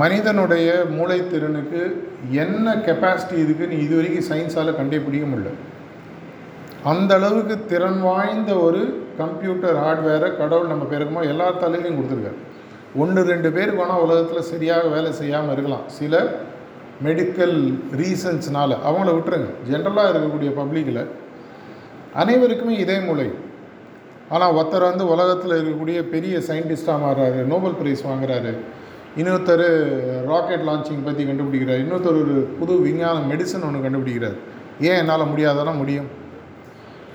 மனிதனுடைய 0.00 0.68
மூளைத்திறனுக்கு 0.96 1.80
என்ன 2.42 2.74
கெப்பாசிட்டி 2.86 3.36
இருக்குன்னு 3.44 3.80
இது 3.84 3.94
வரைக்கும் 3.96 4.28
சயின்ஸால் 4.30 4.78
கண்டுபிடிக்க 4.78 5.26
முடியல. 5.32 5.50
அந்த 6.92 7.10
அளவுக்கு 7.18 7.56
திறன் 7.72 8.00
வாய்ந்த 8.08 8.52
ஒரு 8.66 8.82
கம்ப்யூட்டர் 9.20 9.76
ஹார்ட்வேரை 9.82 10.28
கடவுள் 10.40 10.72
நம்ம 10.72 10.84
பேருக்குமோ 10.92 11.22
எல்லா 11.32 11.46
தலையிலையும் 11.62 11.98
கொடுத்துருக்காரு. 11.98 12.38
ஒன்று 13.02 13.20
ரெண்டு 13.32 13.48
பேருக்கு 13.56 13.82
வேணால் 13.82 14.04
உலகத்தில் 14.06 14.48
சரியாக 14.52 14.88
வேலை 14.94 15.10
செய்யாமல் 15.20 15.54
இருக்கலாம். 15.54 15.86
சில 15.98 16.22
மெடிக்கல் 17.06 17.56
ரீசன்ஸ்னால் 18.00 18.74
அவங்கள 18.88 19.10
விட்டுருங்க. 19.16 19.50
ஜென்ரலாக 19.70 20.10
இருக்கக்கூடிய 20.12 20.50
பப்ளிக்கில் 20.60 21.02
அனைவருக்குமே 22.22 22.74
இதே 22.84 22.98
மூளை. 23.06 23.28
ஆனால் 24.34 24.54
ஒருத்தர் 24.58 24.90
வந்து 24.90 25.04
உலகத்தில் 25.14 25.56
இருக்கக்கூடிய 25.56 25.98
பெரிய 26.14 26.34
சயின்டிஸ்டாக 26.48 27.02
மாறுறாரு 27.04 27.40
நோபல் 27.52 27.78
பிரைஸ் 27.80 28.02
வாங்குறாரு. 28.10 28.52
இன்னொருத்தர் 29.20 29.66
ராக்கெட் 30.30 30.66
லான்ச்சிங் 30.68 31.06
பற்றி 31.06 31.22
கண்டுபிடிக்கிறார். 31.30 31.80
இன்னொருத்தர் 31.84 32.20
ஒரு 32.22 32.34
புது 32.58 32.74
விஞ்ஞான 32.86 33.16
மெடிசன் 33.30 33.66
ஒன்று 33.68 33.84
கண்டுபிடிக்கிறார். 33.86 34.36
ஏன் 34.88 34.98
என்னால் 35.00 35.30
முடியாதானா 35.32 35.72
முடியும்? 35.80 36.08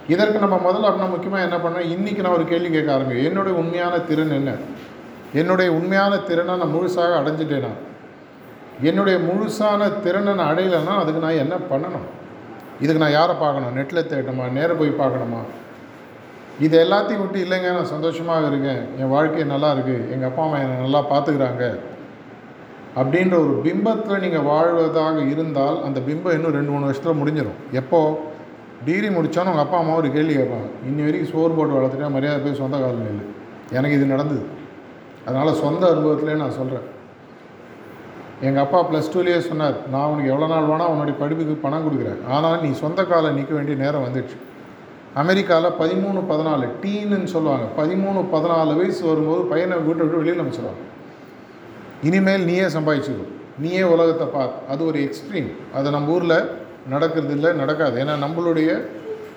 இதற்கு 0.07 0.39
நம்ம 0.39 0.55
முதல்ல 0.55 0.87
அப்படின்னா 0.87 1.09
முக்கியமாக 1.09 1.45
என்ன 1.47 1.57
பண்ணேன் 1.57 1.89
இன்றைக்கி 1.95 2.21
நான் 2.21 2.35
ஒரு 2.37 2.45
கேள்வி 2.45 2.69
கேட்க 2.69 2.93
ஆரம்பிக்கும் 2.93 3.27
என்னுடைய 3.29 3.57
உண்மையான 3.57 3.99
திறன் 3.99 4.29
என்ன? 4.29 4.51
என்னுடைய 5.33 5.71
உண்மையான 5.71 6.17
திறனை 6.17 6.55
நான் 6.55 6.73
முழுசாக 6.75 7.17
அடைஞ்சிட்டேனா? 7.21 7.71
என்னுடைய 8.81 9.17
முழுசான 9.19 10.01
திறனை 10.01 10.33
நான் 10.33 10.51
அடையலைன்னா 10.53 10.93
அதுக்கு 11.01 11.21
நான் 11.25 11.41
என்ன 11.43 11.55
பண்ணணும்? 11.71 12.07
இதுக்கு 12.81 13.03
நான் 13.03 13.11
யாரை 13.11 13.35
பார்க்கணும்? 13.35 13.75
நெட்டில் 13.77 14.09
தேடணுமா? 14.11 14.51
நேராக 14.51 14.73
போய் 14.73 14.99
பார்க்கணுமா? 15.01 15.41
இது 16.59 16.75
எல்லாத்தையும் 16.85 17.21
விட்டு 17.23 17.39
இல்லைங்க 17.45 17.71
நான் 17.71 17.93
சந்தோஷமாக 17.95 18.47
இருக்கேன். 18.47 18.81
என் 18.99 19.13
வாழ்க்கை 19.15 19.43
நல்லா 19.43 19.71
இருக்குது 19.73 20.09
எங்கள் 20.11 20.29
அப்பா 20.29 20.43
அம்மா 20.43 20.57
என்னை 20.57 20.77
நல்லா 20.77 21.01
பார்த்துக்கிறாங்க. 21.11 21.65
அப்படின்ற 22.95 23.35
ஒரு 23.45 23.61
பிம்பத்தில் 23.63 24.19
நீங்கள் 24.19 24.47
வாழ்வதாக 24.51 25.17
இருந்தால் 25.21 25.83
அந்த 25.83 25.99
பிம்பம் 25.99 26.35
இன்னும் 26.37 26.55
ரெண்டு 26.59 26.71
மூணு 26.71 26.87
வருஷத்தில் 26.87 27.19
முடிஞ்சிடும் 27.21 27.59
எப்போது 27.71 28.26
டிகிரி 28.85 29.07
முடித்தாலும் 29.15 29.51
உங்கள் 29.51 29.65
அப்பா 29.65 29.77
அம்மா 29.81 29.93
ஒரு 30.01 30.09
கேள்வி 30.15 30.33
கேட்பாங்க. 30.39 30.67
இன்னி 30.87 31.01
வரைக்கும் 31.05 31.31
சோறு 31.33 31.53
போட்டு 31.57 31.75
வளர்த்துட்டா 31.77 32.09
மரியாதை 32.15 32.39
போய் 32.43 32.59
சொந்த 32.61 32.75
காலம் 32.83 33.07
இல்லை 33.11 33.25
எனக்கு 33.77 33.97
இது 33.97 34.13
நடந்தது. 34.13 34.43
அதனால் 35.27 35.59
சொந்த 35.63 35.83
அனுபவத்திலே 35.93 36.35
நான் 36.41 36.57
சொல்கிறேன் 36.59 36.85
எங்கள் 38.47 38.63
அப்பா 38.63 38.79
ப்ளஸ் 38.89 39.11
டூலேயே 39.13 39.39
சொன்னார் 39.47 39.77
நான் 39.93 40.09
உனக்கு 40.11 40.31
எவ்வளோ 40.33 40.47
நாள் 40.51 40.67
வேணால் 40.71 40.91
உன்னுடைய 40.93 41.15
படிப்புக்கு 41.21 41.55
பணம் 41.63 41.85
கொடுக்குறேன். 41.85 42.19
ஆனால் 42.35 42.59
நீ 42.65 42.69
சொந்த 42.83 43.03
காலம் 43.11 43.37
நிற்க 43.39 43.53
வேண்டிய 43.57 43.77
நேரம் 43.83 44.05
வந்துடுச்சு. 44.07 44.37
அமெரிக்காவில் 45.21 45.77
பதிமூணு 45.79 46.19
பதினாலு 46.31 46.65
டீனுன்னு 46.83 47.29
சொல்லுவாங்க. 47.35 47.65
பதிமூணு 47.79 48.19
பதினாலு 48.35 48.73
வயசு 48.81 49.01
வரும்போது 49.09 49.41
பையனை 49.51 49.77
வீட்டை 49.87 50.01
விட்டு 50.03 50.21
வெளியில் 50.21 50.41
அனுப்பிச்சிடுவாங்க 50.43 50.83
இனிமேல் 52.07 52.47
நீயே 52.49 52.65
சம்பாதிச்சுக்கோ. 52.77 53.25
நீயே 53.63 53.83
உலகத்தை 53.93 54.25
பார். 54.35 54.53
அது 54.71 54.81
ஒரு 54.89 54.97
எக்ஸ்ட்ரீம் 55.07 55.49
அது 55.77 55.93
நம்ம 55.95 56.13
ஊரில் 56.15 56.37
நடக்கிறது 56.93 57.33
இல்லை 57.37 57.49
நடக்காது. 57.61 57.95
ஏன்னா 58.03 58.15
நம்மளுடைய 58.25 58.69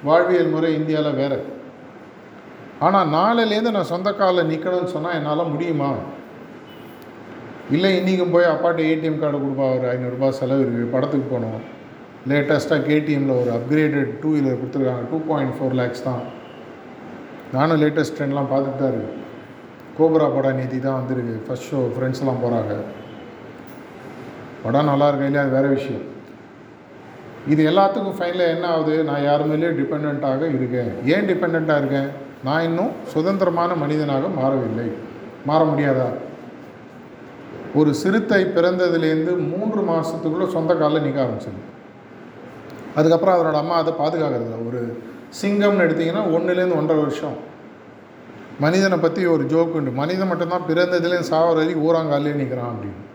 வாழ்வியல் 0.08 0.54
முறை 0.54 0.70
இந்தியாவில் 0.80 1.18
வேறு. 1.20 1.38
ஆனால் 2.86 3.10
நாளையிலேருந்து 3.16 3.76
நான் 3.76 3.92
சொந்த 3.94 4.10
காலில் 4.20 4.50
நிற்கணும்னு 4.50 4.94
சொன்னால் 4.94 5.16
என்னால் 5.18 5.50
முடியுமா? 5.54 5.90
இல்லை 7.76 7.90
இன்றைக்கும் 7.98 8.32
போய் 8.34 8.52
அப்பாட்ட 8.52 8.80
ஏடிஎம் 8.92 9.18
கார்டு 9.22 9.38
கொடுப்பா 9.42 9.66
ஒரு 9.74 9.86
ஐநூறுரூபா 9.94 10.28
செலவு 10.38 10.62
இருக்குது 10.64 10.92
படத்துக்கு 10.94 11.26
போகணும். 11.32 11.60
லேட்டஸ்ட்டாக 12.30 12.86
கேடிஎம்மில் 12.88 13.38
ஒரு 13.42 13.50
அப்கிரேடட் 13.56 14.10
டூ 14.22 14.30
வீலர் 14.36 14.58
கொடுத்துருக்காங்க. 14.60 15.04
டூ 15.10 15.18
பாயிண்ட் 15.28 15.54
ஃபோர் 15.58 15.76
லேக்ஸ் 15.80 16.06
தான். 16.08 16.22
நானும் 17.56 17.80
லேட்டஸ்ட் 17.82 18.16
ட்ரெண்ட்லாம் 18.18 18.50
பார்த்துட்டு 18.52 18.80
தான் 18.82 18.92
இருக்குது 18.92 19.18
கோபுரா 19.98 20.26
படம் 20.36 20.58
நேத்தி 20.60 20.78
தான் 20.86 20.98
வந்திருக்கு. 21.00 21.36
ஃபஸ்ட் 21.46 21.68
ஷோ 21.70 21.80
ஃப்ரெண்ட்ஸ்லாம் 21.94 22.42
போகிறாங்க 22.44 22.74
படம் 24.64 24.90
நல்லா 24.92 25.08
இருக்கா 25.10 25.28
இல்லையா? 25.28 25.44
அது 25.46 25.56
வேறு 25.58 25.68
விஷயம். 25.78 26.04
இது 27.48 27.70
எல்லாத்துக்கும் 27.70 28.16
ஃபைனலாக 28.18 28.54
என்ன 28.54 28.66
ஆகுது? 28.66 29.04
நான் 29.04 29.22
யார் 29.22 29.48
மேலேயும் 29.48 29.78
டிபெண்ட்டாக 29.80 30.54
இருக்கேன். 30.54 30.92
ஏன் 31.06 31.26
டிபெண்ட்டாக 31.28 31.76
இருக்கேன்? 31.76 32.08
நான் 32.44 32.62
இன்னும் 32.62 32.90
சுதந்திரமான 33.06 33.74
மனிதனாக 33.74 34.28
மாறவில்லை. 34.28 34.92
மாற 35.46 35.64
முடியாதா? 35.64 36.08
ஒரு 37.74 37.94
சிறுத்தை 37.94 38.44
பிறந்ததுலேருந்து 38.44 39.56
மூன்று 39.56 39.80
மாதத்துக்குள்ளே 39.82 40.48
சொந்த 40.48 40.74
காலில் 40.74 41.02
நிற்க 41.02 41.22
ஆரம்பிச்சிது 41.22 41.68
அதுக்கப்புறம் 42.94 43.36
அதனோட 43.36 43.52
அம்மா 43.52 43.76
அதை 43.76 43.92
பாதுகாக்கிறது 43.92 44.66
ஒரு 44.66 45.02
சிங்கம்னு 45.42 45.84
எடுத்திங்கன்னா 45.84 46.22
ஒன்றுலேருந்து 46.36 46.76
ஒன்றரை 46.76 47.02
வருஷம். 47.02 47.48
மனிதனை 48.60 48.98
பற்றி 48.98 49.26
ஒரு 49.26 49.44
ஜோக்கு 49.44 49.70
உண்டு. 49.70 49.90
மனிதன் 49.90 50.26
மட்டும்தான் 50.26 50.66
பிறந்ததுலேருந்து 50.68 51.30
சாவர 51.30 51.54
வரைக்கும் 51.54 51.88
ஊராங்காலே 51.88 52.34
நிற்கிறான் 52.34 52.74
அப்படின்னு. 52.74 53.09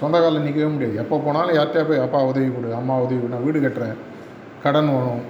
சொந்த 0.00 0.16
காலில் 0.22 0.46
நிற்கவே 0.46 0.68
முடியாது. 0.74 1.00
எப்போ 1.02 1.16
போனாலும் 1.26 1.56
யார்கிட்டயா 1.58 1.86
போய் 1.88 2.04
அப்பா 2.04 2.18
உதவி 2.30 2.48
கொடு 2.54 2.68
அம்மா 2.80 2.94
உதவி 3.04 3.18
கொடு 3.20 3.34
நான் 3.34 3.46
வீடு 3.46 3.60
கட்டுறேன். 3.64 3.96
கடன் 4.64 4.90
வேணும். 4.94 5.22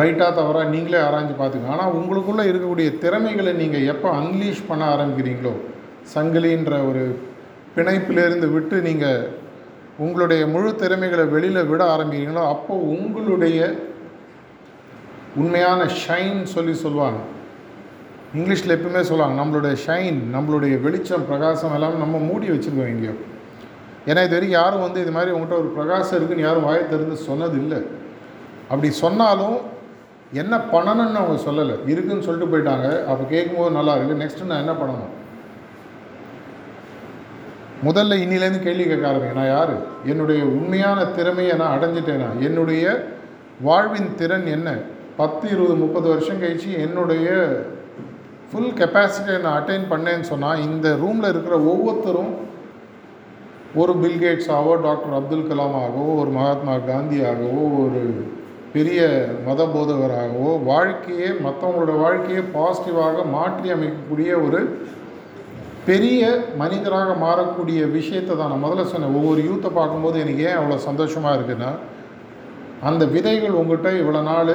ரைட்டாக 0.00 0.30
தவறாக 0.36 0.72
நீங்களே 0.74 1.00
ஆராய்ஞ்சு 1.06 1.34
பார்த்துங்க 1.40 1.72
ஆனால் 1.74 1.94
உங்களுக்குள்ளே 1.98 2.44
இருக்கக்கூடிய 2.50 2.88
திறமைகளை 3.02 3.52
நீங்கள் 3.62 3.88
எப்போ 3.92 4.08
அன்லீஷ் 4.20 4.68
பண்ண 4.68 4.84
ஆரம்பிக்கிறீங்களோ 4.94 5.54
சங்கிலின்ற 6.14 6.72
ஒரு 6.88 7.04
பிணைப்பிலிருந்து 7.76 8.48
விட்டு 8.54 8.76
நீங்கள் 8.88 9.22
உங்களுடைய 10.04 10.42
முழு 10.54 10.70
திறமைகளை 10.82 11.24
வெளியில் 11.34 11.68
விட 11.70 11.82
ஆரம்பிக்கிறீங்களோ 11.94 12.44
அப்போ 12.54 12.74
உங்களுடைய 12.94 13.60
உண்மையான 15.42 15.80
ஷைன் 16.02 16.38
சொல்லி 16.54 16.74
சொல்லுவாங்க. 16.84 17.20
இங்கிலீஷில் 18.34 18.74
எப்பவுமே 18.76 19.00
சொல்லுவாங்க 19.00 19.42
நம்மளுடைய 19.42 19.76
ஷைன் 19.86 20.20
நம்மளுடைய 20.34 20.80
வெளிச்சம் 20.80 21.26
பிரகாசம் 21.26 21.72
எல்லாமே 21.72 21.96
நம்ம 21.98 22.18
மூடி 22.18 22.48
வச்சுருக்கோம் 22.50 22.92
எங்கேயோ 22.94 23.12
ஏன்னா 24.06 24.22
இது 24.24 24.36
வரைக்கும் 24.36 24.60
யாரும் 24.60 24.80
வந்து 24.80 25.00
இது 25.00 25.10
மாதிரி 25.10 25.36
உங்கள்கிட்ட 25.36 25.52
ஒரு 25.52 25.68
பிரகாசம் 25.68 26.16
இருக்குன்னு 26.16 26.46
யாரும் 26.46 26.64
வாயை 26.64 26.88
திறந்து 26.88 27.16
சொன்னது 27.16 27.56
இல்லை 27.58 27.86
அப்படி 28.68 28.90
சொன்னாலும் 28.90 29.74
என்ன 30.32 30.56
பண்ணணும்னு 30.56 31.20
அவங்க 31.20 31.42
சொல்லலை. 31.46 31.88
இருக்குன்னு 31.88 32.22
சொல்லிட்டு 32.22 32.56
போயிட்டாங்க. 32.56 33.04
அப்போ 33.04 33.24
கேட்கும்போது 33.24 33.70
நல்லா 33.70 33.96
இருக்குது 33.96 34.20
நெக்ஸ்ட்டு 34.22 34.44
நான் 34.44 34.58
என்ன 34.58 34.72
பண்ணணும்? 34.72 35.12
முதல்ல 37.84 38.18
இன்னிலேருந்து 38.24 38.62
கேள்வி 38.62 38.84
கேட்க 38.84 39.08
ஆரம்பிங்க. 39.08 39.32
நான் 39.32 39.46
யார்? 39.46 39.74
என்னுடைய 40.04 40.44
உண்மையான 40.44 41.04
திறமையை 41.04 41.56
நான் 41.56 41.80
அடைஞ்சிட்டேனா? 41.80 42.38
என்னுடைய 42.40 43.14
வாழ்வின் 43.60 44.14
திறன் 44.14 44.46
என்ன? 44.46 44.78
பத்து 45.16 45.48
இருபது 45.48 45.74
முப்பது 45.74 46.08
வருஷம் 46.08 46.42
கழிச்சு 46.42 46.78
என்னுடைய 46.78 47.28
ஃபுல் 48.50 48.72
கெப்பாசிட்டியை 48.78 49.38
நான் 49.40 49.58
அட்டைன் 49.58 49.90
பண்ணேன்னு 49.90 50.26
சொன்னால் 50.26 50.62
இந்த 50.66 50.88
ரூமில் 50.96 51.30
இருக்கிற 51.30 51.56
ஒவ்வொருத்தரும் 51.66 52.32
ஒரு 53.74 53.92
பில்கேட்ஸாகவோ 54.02 54.74
டாக்டர் 54.82 55.14
அப்துல் 55.14 55.48
கலாமாகவோ 55.48 56.04
ஒரு 56.20 56.30
மகாத்மா 56.30 56.74
காந்தியாகவோ 56.86 57.64
ஒரு 57.80 58.02
பெரிய 58.72 59.00
மத 59.46 59.60
போதகராகவோ 59.66 60.50
வாழ்க்கையே 60.64 61.28
மற்றவங்களோட 61.44 61.92
வாழ்க்கையை 61.98 62.42
பாசிட்டிவாக 62.54 63.24
மாற்றி 63.30 63.68
அமைக்கக்கூடிய 63.70 64.30
ஒரு 64.42 64.60
பெரிய 65.84 66.20
மனிதராக 66.56 67.10
மாறக்கூடிய 67.16 67.80
விஷயத்தை 67.90 68.32
தான் 68.36 68.50
நான் 68.50 68.64
முதல்ல 68.64 68.84
சொன்னேன். 68.84 69.14
ஒவ்வொரு 69.14 69.40
யூத்தை 69.42 69.70
பார்க்கும்போது 69.72 70.16
எனக்கு 70.20 70.42
ஏன் 70.42 70.58
அவ்வளோ 70.58 70.78
சந்தோஷமாக 70.86 71.36
இருக்குன்னா 71.36 71.70
அந்த 72.82 73.04
விதைகள் 73.06 73.58
உங்கள்கிட்ட 73.60 73.90
இவ்வளோ 74.00 74.22
நாள் 74.22 74.52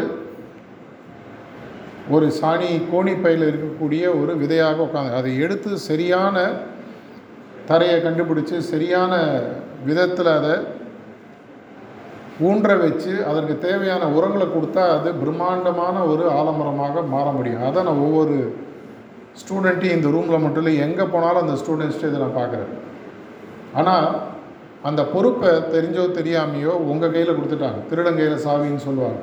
ஒரு 2.16 2.28
சாணி 2.40 2.70
கோணிப்பையில் 2.92 3.48
இருக்கக்கூடிய 3.50 4.04
ஒரு 4.20 4.34
விதையாக 4.42 4.78
உட்காந்து 4.88 5.18
அதை 5.20 5.32
எடுத்து 5.46 5.72
சரியான 5.90 6.38
தரையை 7.70 7.98
கண்டுபிடிச்சி 8.06 8.56
சரியான 8.74 9.14
விதத்தில் 9.88 10.32
அதை 10.38 10.56
ஊன்ற 12.48 12.76
வச்சு 12.82 13.12
அதற்கு 13.30 13.56
தேவையான 13.66 14.04
உரங்களை 14.18 14.46
கொடுத்தா 14.54 14.84
அது 14.98 15.10
பிரம்மாண்டமான 15.22 15.98
ஒரு 16.12 16.24
ஆலமரமாக 16.40 17.04
மாற 17.14 17.28
முடியும். 17.38 17.66
அதை 17.68 17.80
நான் 17.88 18.04
ஒவ்வொரு 18.06 18.36
ஸ்டூடெண்ட்டையும் 19.42 19.98
இந்த 19.98 20.08
ரூமில் 20.16 20.44
மட்டும் 20.46 20.64
இல்லை 20.64 20.76
எங்கே 20.86 21.06
போனாலும் 21.14 21.44
அந்த 21.44 21.56
ஸ்டூடெண்ட்ஸ்ட்டு 21.62 22.10
இதை 22.12 22.20
நான் 22.24 22.40
பார்க்குறேன். 22.40 22.72
ஆனால் 23.80 24.08
அந்த 24.90 25.02
பொறுப்பை 25.14 25.52
தெரிஞ்சோ 25.76 26.06
தெரியாமையோ 26.20 26.74
உங்கள் 26.92 27.14
கையில் 27.16 27.38
கொடுத்துட்டாங்க. 27.38 27.82
திருடன் 27.90 28.20
கையில் 28.20 28.44
சாவின்னு 28.48 28.86
சொல்லுவாங்க. 28.88 29.20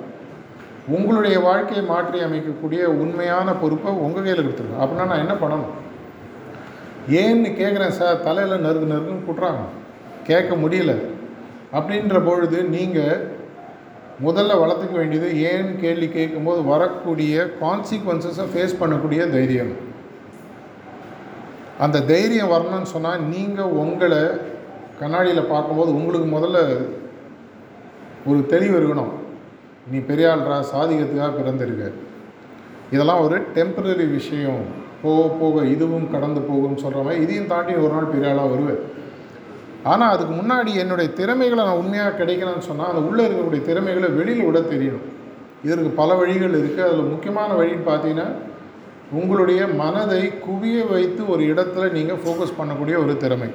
உங்களுடைய 0.89 1.41
வாழ்க்கையை 1.41 1.87
மாற்றி 1.87 2.19
அமைக்கக்கூடிய 2.21 2.83
உண்மையான 2.85 3.53
பொறுப்பை 3.53 3.93
உங்கள் 3.93 4.25
கையில் 4.25 4.45
கொடுத்துருங்க. 4.45 4.77
அப்படின்னா 4.81 5.07
நான் 5.11 5.25
என்ன 5.25 5.35
பண்ணணும்? 5.43 5.75
ஏன்னு 7.21 7.51
கேட்குறேன் 7.61 7.97
சார் 7.99 8.23
தலையில் 8.23 8.65
நறுக்கு 8.65 8.93
நறுக்குன்னு 8.93 9.27
கூட்டுறாங்க. 9.29 9.65
கேட்க 10.27 10.55
முடியல. 10.55 10.95
அப்படின்ற 11.73 12.25
பொழுது 12.27 12.65
நீங்கள் 12.65 13.37
முதல்ல 14.27 14.53
வளர்த்துக்க 14.63 14.93
வேண்டியது 14.93 15.29
ஏன்னு 15.51 15.81
கேள்வி 15.81 16.09
கேட்கும்போது 16.09 16.63
வரக்கூடிய 16.63 17.47
கான்சிக்வன்சஸை 17.61 18.47
ஃபேஸ் 18.53 18.79
பண்ணக்கூடிய 18.81 19.31
தைரியம். 19.31 19.73
அந்த 21.79 22.01
தைரியம் 22.01 22.51
வரணும்னு 22.51 22.93
சொன்னால் 22.95 23.23
நீங்கள் 23.23 23.75
உங்களை 23.83 24.23
கண்ணாடியில் 25.01 25.51
பார்க்கும்போது 25.53 25.91
உங்களுக்கு 25.95 26.29
முதல்ல 26.37 26.61
ஒரு 28.27 28.47
தெளிவு 28.47 28.77
இருக்கணும். 28.79 29.13
நீ 29.91 29.99
பெரிய 30.11 30.27
ஆள்ரா 30.35 30.57
சாதிக்கிறதுக்காக 30.73 31.33
பிறந்திருக்க. 31.39 31.87
இதெல்லாம் 32.95 33.23
ஒரு 33.27 33.37
டெம்பரரி 33.57 34.07
விஷயம். 34.19 34.63
போக 35.03 35.27
போக 35.41 35.65
இதுவும் 35.75 36.07
கடந்து 36.15 36.41
போகும்னு 36.49 36.83
சொல்கிற 36.85 37.03
மாதிரி 37.03 37.23
இதையும் 37.25 37.51
தாண்டி 37.53 37.73
ஒரு 37.83 37.93
நாள் 37.97 38.13
பெரிய 38.13 38.31
ஆளாக 38.31 38.49
வருவேன் 38.53 38.81
ஆனால் 39.91 40.13
அதுக்கு 40.15 40.33
முன்னாடி 40.39 40.71
என்னுடைய 40.83 41.09
திறமைகளை 41.19 41.63
நான் 41.65 41.81
உண்மையாக 41.83 42.17
கிடைக்கணும்னு 42.21 42.69
சொன்னால் 42.69 42.91
அந்த 42.93 43.03
உள்ளே 43.09 43.23
இருக்கக்கூடிய 43.27 43.63
திறமைகளை 43.69 44.09
வெளியில் 44.19 44.47
விட 44.47 44.61
தெரியணும். 44.73 45.07
இதற்கு 45.67 45.91
பல 46.01 46.11
வழிகள் 46.15 46.59
இருக்குது 46.61 46.87
அதில் 46.87 47.13
முக்கியமான 47.13 47.51
வழின்னு 47.61 47.87
பார்த்தீங்கன்னா 47.91 48.29
உங்களுடைய 49.21 49.61
மனதை 49.83 50.23
குவிய 50.47 50.79
வைத்து 50.91 51.23
ஒரு 51.35 51.43
இடத்துல 51.53 51.85
நீங்கள் 51.93 52.21
ஃபோக்கஸ் 52.25 52.59
பண்ணக்கூடிய 52.59 52.97
ஒரு 53.05 53.15
திறமை. 53.17 53.49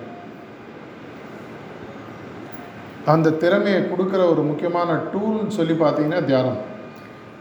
அந்த 3.12 3.30
திறமையை 3.30 3.82
கொடுக்குற 3.82 4.22
ஒரு 4.34 4.42
முக்கியமான 4.42 4.90
டூல்னு 5.14 5.56
சொல்லி 5.58 5.74
பார்த்தீங்கன்னா 5.74 6.26
தியானம். 6.26 6.60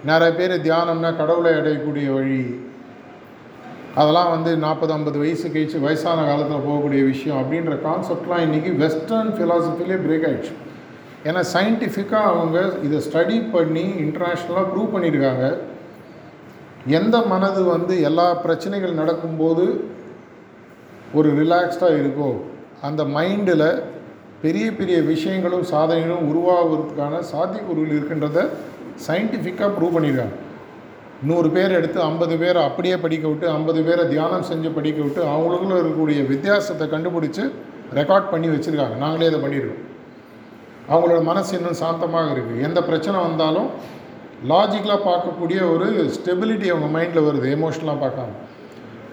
நிறைய 0.05 0.31
பேர் 0.37 0.55
தியானம்னா 0.67 1.11
கடவுளை 1.17 1.53
அடையக்கூடிய 1.59 2.07
வழி. 2.15 2.43
அதெல்லாம் 3.95 4.31
வந்து 4.31 4.57
நாற்பது 4.57 4.93
ஐம்பது 4.93 5.19
வயசு 5.19 5.49
கழிச்சு 5.49 5.81
வயசான 5.81 6.25
காலத்தில் 6.25 6.67
போகக்கூடிய 6.67 7.03
விஷயம் 7.05 7.41
அப்படின்ற 7.43 7.75
கான்செப்ட்லாம் 7.87 8.45
இன்றைக்கி 8.47 8.77
வெஸ்டர்ன் 8.77 9.33
ஃபிலாசபிலே 9.37 9.99
பிரேக் 10.05 10.27
ஆகிடுச்சு 10.29 10.55
ஏன்னா 11.25 11.43
சயின்டிஃபிக்காக 11.55 12.31
அவங்க 12.33 12.59
இதை 12.83 12.99
ஸ்டடி 13.09 13.51
பண்ணி 13.51 13.85
இன்டர்நேஷ்னலாக 14.05 14.67
ப்ரூவ் 14.73 14.93
பண்ணியிருக்காங்க. 14.95 15.59
எந்த 16.87 17.17
மனது 17.33 17.65
வந்து 17.65 18.01
எல்லா 18.03 18.35
பிரச்சனைகள் 18.35 18.95
நடக்கும்போது 18.95 19.67
ஒரு 21.15 21.31
ரிலாக்ஸ்டாக 21.43 21.99
இருக்கோ 22.03 22.31
அந்த 22.83 23.05
மைண்டில் 23.05 23.69
பெரிய 24.45 24.67
பெரிய 24.79 24.97
விஷயங்களும் 25.11 25.67
சாதனைகளும் 25.73 26.29
உருவாகிறதுக்கான 26.31 27.21
சாத்தியக்கூறுகள் 27.33 27.97
இருக்கின்றத 27.99 28.39
சயின்டிஃபிக்காக 29.07 29.71
ப்ரூவ் 29.77 29.95
பண்ணியிருக்காங்க. 29.97 30.37
நூறு 31.29 31.49
பேர் 31.57 31.77
எடுத்து 31.79 31.99
ஐம்பது 32.09 32.35
பேரை 32.41 32.61
அப்படியே 32.69 32.97
படிக்க 33.03 33.25
விட்டு 33.29 33.47
ஐம்பது 33.57 33.81
பேரை 33.87 34.05
தியானம் 34.13 34.47
செஞ்சு 34.49 34.71
படிக்க 34.79 34.99
விட்டு 35.05 35.21
அவங்களுக்குள்ள 35.35 35.77
இருக்கக்கூடிய 35.83 36.21
வித்தியாசத்தை 36.33 36.87
கண்டுபிடிச்சி 36.95 37.45
ரெக்கார்ட் 37.99 38.31
பண்ணி 38.33 38.49
வச்சுருக்காங்க. 38.53 38.97
நாங்களே 39.05 39.29
இதை 39.31 39.41
பண்ணியிருக்கோம். 39.45 39.83
அவங்களோட 40.93 41.21
மனசு 41.31 41.53
இன்னும் 41.59 41.81
சாந்தமாக 41.83 42.33
இருக்குது 42.35 42.65
எந்த 42.69 42.81
பிரச்சனை 42.89 43.19
வந்தாலும் 43.27 43.69
லாஜிக்கலாக 44.51 45.01
பார்க்கக்கூடிய 45.11 45.59
ஒரு 45.75 45.89
ஸ்டெபிலிட்டி 46.17 46.69
அவங்க 46.73 46.89
மைண்டில் 46.97 47.27
வருது 47.29 47.49
எமோஷனலாக 47.57 47.99
பார்க்காம. 48.05 48.33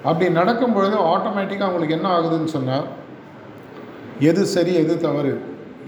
அப்படி 0.09 0.27
நடக்கும் 0.39 0.75
பொழுது 0.77 0.97
ஆட்டோமேட்டிக்காக 1.13 1.67
அவங்களுக்கு 1.67 1.97
என்ன 1.99 2.07
ஆகுதுன்னு 2.15 2.51
சொன்னால் 2.55 2.87
எது 4.19 4.45
சரி 4.45 4.73
எது 4.73 4.99
தவறு? 4.99 5.41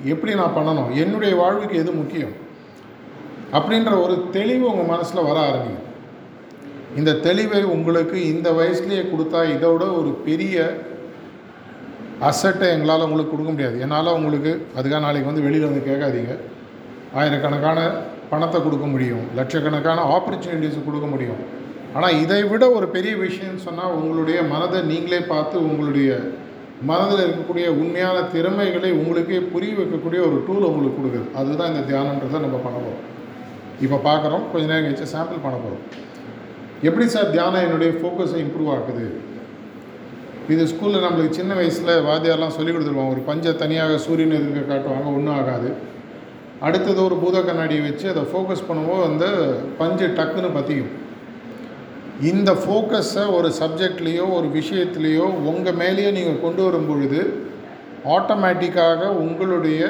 எப்படி 0.04 0.34
நான் 0.34 0.56
பண்ணணும்? 0.56 0.91
என்னுடைய 1.04 1.36
வாழ்வுக்கு 1.36 1.78
எது 1.78 1.91
முக்கியம்? 1.91 2.34
அப்படின்ற 3.58 3.91
ஒரு 4.04 4.15
தெளிவு 4.32 4.65
உங்கள் 4.72 4.91
மனசில் 4.94 5.28
வர 5.30 5.39
ஆரம்பிக்கும் 5.39 5.88
இந்த 6.96 7.12
தெளிவை 7.12 7.63
உங்களுக்கு 7.63 8.17
இந்த 8.34 8.52
வயசுலேயே 8.52 9.04
கொடுத்தா 9.12 9.41
இதோட 9.56 9.84
ஒரு 10.00 10.12
பெரிய 10.28 10.56
அசட்டை 12.30 12.67
எங்களால் 12.70 13.04
உங்களுக்கு 13.04 13.32
கொடுக்க 13.32 13.52
முடியாது. 13.52 13.80
என்னால் 13.80 14.15
உங்களுக்கு 14.17 14.52
அதுக்காக 14.78 15.00
நாளைக்கு 15.00 15.30
வந்து 15.30 15.46
வெளியில் 15.46 15.70
வந்து 15.70 15.91
கேட்காதீங்க. 15.91 16.34
ஆயிரக்கணக்கான 17.13 17.80
பணத்தை 18.30 18.63
கொடுக்க 18.63 18.86
முடியும். 18.86 19.24
லட்சக்கணக்கான 19.36 20.04
ஆப்பர்ச்சுனிட்டிஸ் 20.15 20.86
கொடுக்க 20.86 21.08
முடியும். 21.08 21.41
ஆனால் 21.94 22.20
இதை 22.20 22.44
விட 22.44 22.72
ஒரு 22.72 22.88
பெரிய 22.88 23.15
விஷயம்னு 23.15 23.65
சொன்னால் 23.67 23.94
உங்களுடைய 23.94 24.41
மனதை 24.41 24.82
நீங்களே 24.82 25.20
பார்த்து 25.20 25.56
உங்களுடைய 25.70 26.20
மனதில் 26.89 27.24
இருக்கக்கூடிய 27.26 27.65
உண்மையான 27.82 28.17
திறமைகளை 28.34 28.89
உங்களுக்கே 29.00 29.39
புரிய 29.54 29.72
வைக்கக்கூடிய 29.80 30.20
ஒரு 30.28 30.38
டூல் 30.48 30.70
உங்களுக்கு 30.70 31.00
கொடுக்குது. 31.00 31.28
அதுதான் 31.39 31.72
இந்த 31.74 31.84
தியானன்றதை 31.89 32.39
நம்ம 32.46 32.60
பண்ண 32.65 32.78
போகிறோம் 32.78 33.04
இப்போ 33.86 33.98
பார்க்குறோம். 34.08 34.44
கொஞ்ச 34.52 34.63
நேரம் 34.72 34.86
கழிச்சு 34.86 35.13
சாம்பிள் 35.15 35.44
பண்ண 35.46 35.58
போகிறோம் 35.58 35.84
எப்படி 36.88 37.06
சார் 37.15 37.34
தியானம் 37.36 37.65
என்னுடைய 37.65 37.91
ஃபோக்கஸை 38.00 38.39
இம்ப்ரூவ் 38.46 38.72
ஆகுது 38.76 39.06
இது 40.54 40.63
ஸ்கூலில் 40.72 41.04
நம்மளுக்கு 41.06 41.38
சின்ன 41.39 41.52
வயசில் 41.60 41.91
வாத்தியார்லாம் 42.08 42.56
சொல்லி 42.56 42.72
கொடுத்துருவாங்க. 42.72 43.13
ஒரு 43.15 43.22
பஞ்சை 43.30 43.52
தனியாக 43.63 43.98
சூரியன் 44.06 44.38
எதிர்க்க 44.39 44.72
காட்டுவாங்க. 44.72 45.08
ஒன்றும் 45.17 45.38
ஆகாது. 45.39 45.70
அடுத்தது 46.67 47.00
ஒரு 47.08 47.15
பூத 47.22 47.38
கண்ணாடியை 47.41 47.84
வச்சு 47.86 48.06
அதை 48.10 48.24
ஃபோக்கஸ் 48.32 48.67
பண்ணும்போது 48.70 49.06
அந்த 49.10 49.26
பஞ்சு 49.78 50.08
டக்குன்னு 50.17 50.50
பற்றிக்கும் 50.58 50.91
இந்த 52.19 52.52
ஃபோக்கஸை 52.62 53.24
ஒரு 53.36 53.50
சப்ஜெக்ட்லேயோ 53.60 54.26
ஒரு 54.38 54.47
விஷயத்துலேயோ 54.60 55.28
உங்கள் 55.52 55.78
மேலேயே 55.82 56.10
நீங்கள் 56.12 56.41
கொண்டு 56.41 56.62
வரும் 56.65 56.89
பொழுது 56.89 57.21
ஆட்டோமேட்டிக்காக 58.15 59.08
உங்களுடைய 59.24 59.82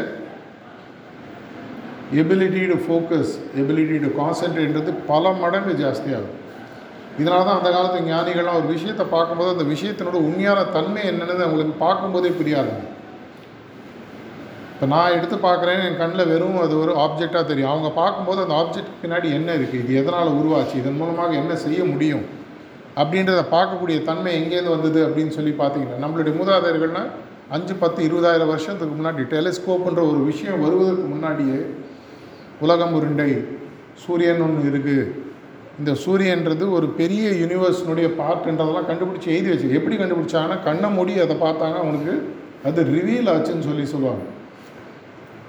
ability 2.22 2.62
to 2.72 2.78
focus 2.86 3.34
ability 3.62 3.98
to 4.04 4.10
கான்சென்ட்ரேட்ன்றது 4.22 4.94
பல 5.12 5.34
மடங்கு 5.44 5.74
ஜாஸ்தியாகும். 5.84 6.38
இதனால 7.20 7.46
தான் 7.48 7.60
அந்த 7.60 7.70
காலத்து 7.72 8.08
ஞானிகள்லாம் 8.12 8.60
ஒரு 8.62 8.68
விஷயத்தை 8.76 9.06
பார்க்கும்போது 9.16 9.54
அந்த 9.56 9.66
விஷயத்தினோட 9.74 10.18
உண்மையான 10.28 10.60
தன்மை 10.78 11.02
என்னென்னு 11.12 11.46
அவங்களுக்கு 11.48 11.76
பார்க்கும்போதே 11.86 12.32
புரியாது. 12.40 12.74
இப்போ 14.82 14.92
நான் 14.94 15.16
எடுத்து 15.16 15.38
பார்க்குறேன் 15.42 15.80
என் 15.88 15.98
கண்ணில் 16.00 16.30
வெறும் 16.30 16.56
அது 16.62 16.74
ஒரு 16.84 16.94
ஆப்ஜெக்டாக 17.02 17.44
தெரியும். 17.50 17.72
அவங்க 17.72 17.90
பார்க்கும்போது 17.98 18.40
அந்த 18.44 18.56
ஆப்ஜெக்ட் 18.62 18.96
பின்னாடி 19.02 19.28
என்ன 19.38 19.50
இருக்குது 19.58 19.82
இது 19.84 19.92
எதனால் 20.00 20.30
உருவாச்சு? 20.38 20.76
இதன் 20.80 20.98
மூலமாக 21.02 21.36
என்ன 21.42 21.56
செய்ய 21.66 21.82
முடியும்? 21.90 22.24
அப்படின்றத 23.02 23.42
பார்க்கக்கூடிய 23.52 23.98
தன்மை 24.08 24.32
எங்கேருந்து 24.40 24.74
வந்தது 24.76 25.02
அப்படின்னு 25.08 25.36
சொல்லி 25.38 25.54
பார்த்தீங்கன்னா 25.62 26.00
நம்மளுடைய 26.06 26.34
மூதாதையர்கள்னால் 26.40 27.12
அஞ்சு 27.58 27.76
பத்து 27.84 28.02
இருபதாயிரம் 28.08 28.52
வருஷத்துக்கு 28.54 28.98
முன்னாடி 29.02 29.28
டெலிஸ்கோப்புன்ற 29.36 30.02
ஒரு 30.14 30.20
விஷயம் 30.32 30.60
வருவதற்கு 30.66 31.06
முன்னாடியே 31.14 31.60
உலகம் 32.66 32.98
உருண்டை. 33.02 33.30
சூரியன் 34.06 34.44
ஒன்று 34.48 34.66
இருக்குது 34.74 35.08
இந்த 35.80 35.98
சூரியன்றது 36.08 36.66
ஒரு 36.80 36.90
பெரிய 37.04 37.30
யூனிவர்ஸினுடைய 37.44 38.10
பார்ட்ன்றதெல்லாம் 38.24 38.92
கண்டுபிடிச்சி 38.92 39.36
எழுதி 39.38 39.50
வச்சு 39.56 39.74
எப்படி 39.80 39.96
கண்டுபிடிச்சாங்கன்னா 40.04 40.62
கண்ணை 40.68 40.92
மூடி 41.00 41.22
அதை 41.30 41.38
பார்த்தாங்க 41.48 41.80
அவனுக்கு 41.86 42.14
அது 42.70 42.92
ரிவீல் 42.96 43.34
ஆச்சுன்னு 43.38 43.70
சொல்லி 43.72 43.88
சொல்லுவாங்க. 43.96 44.26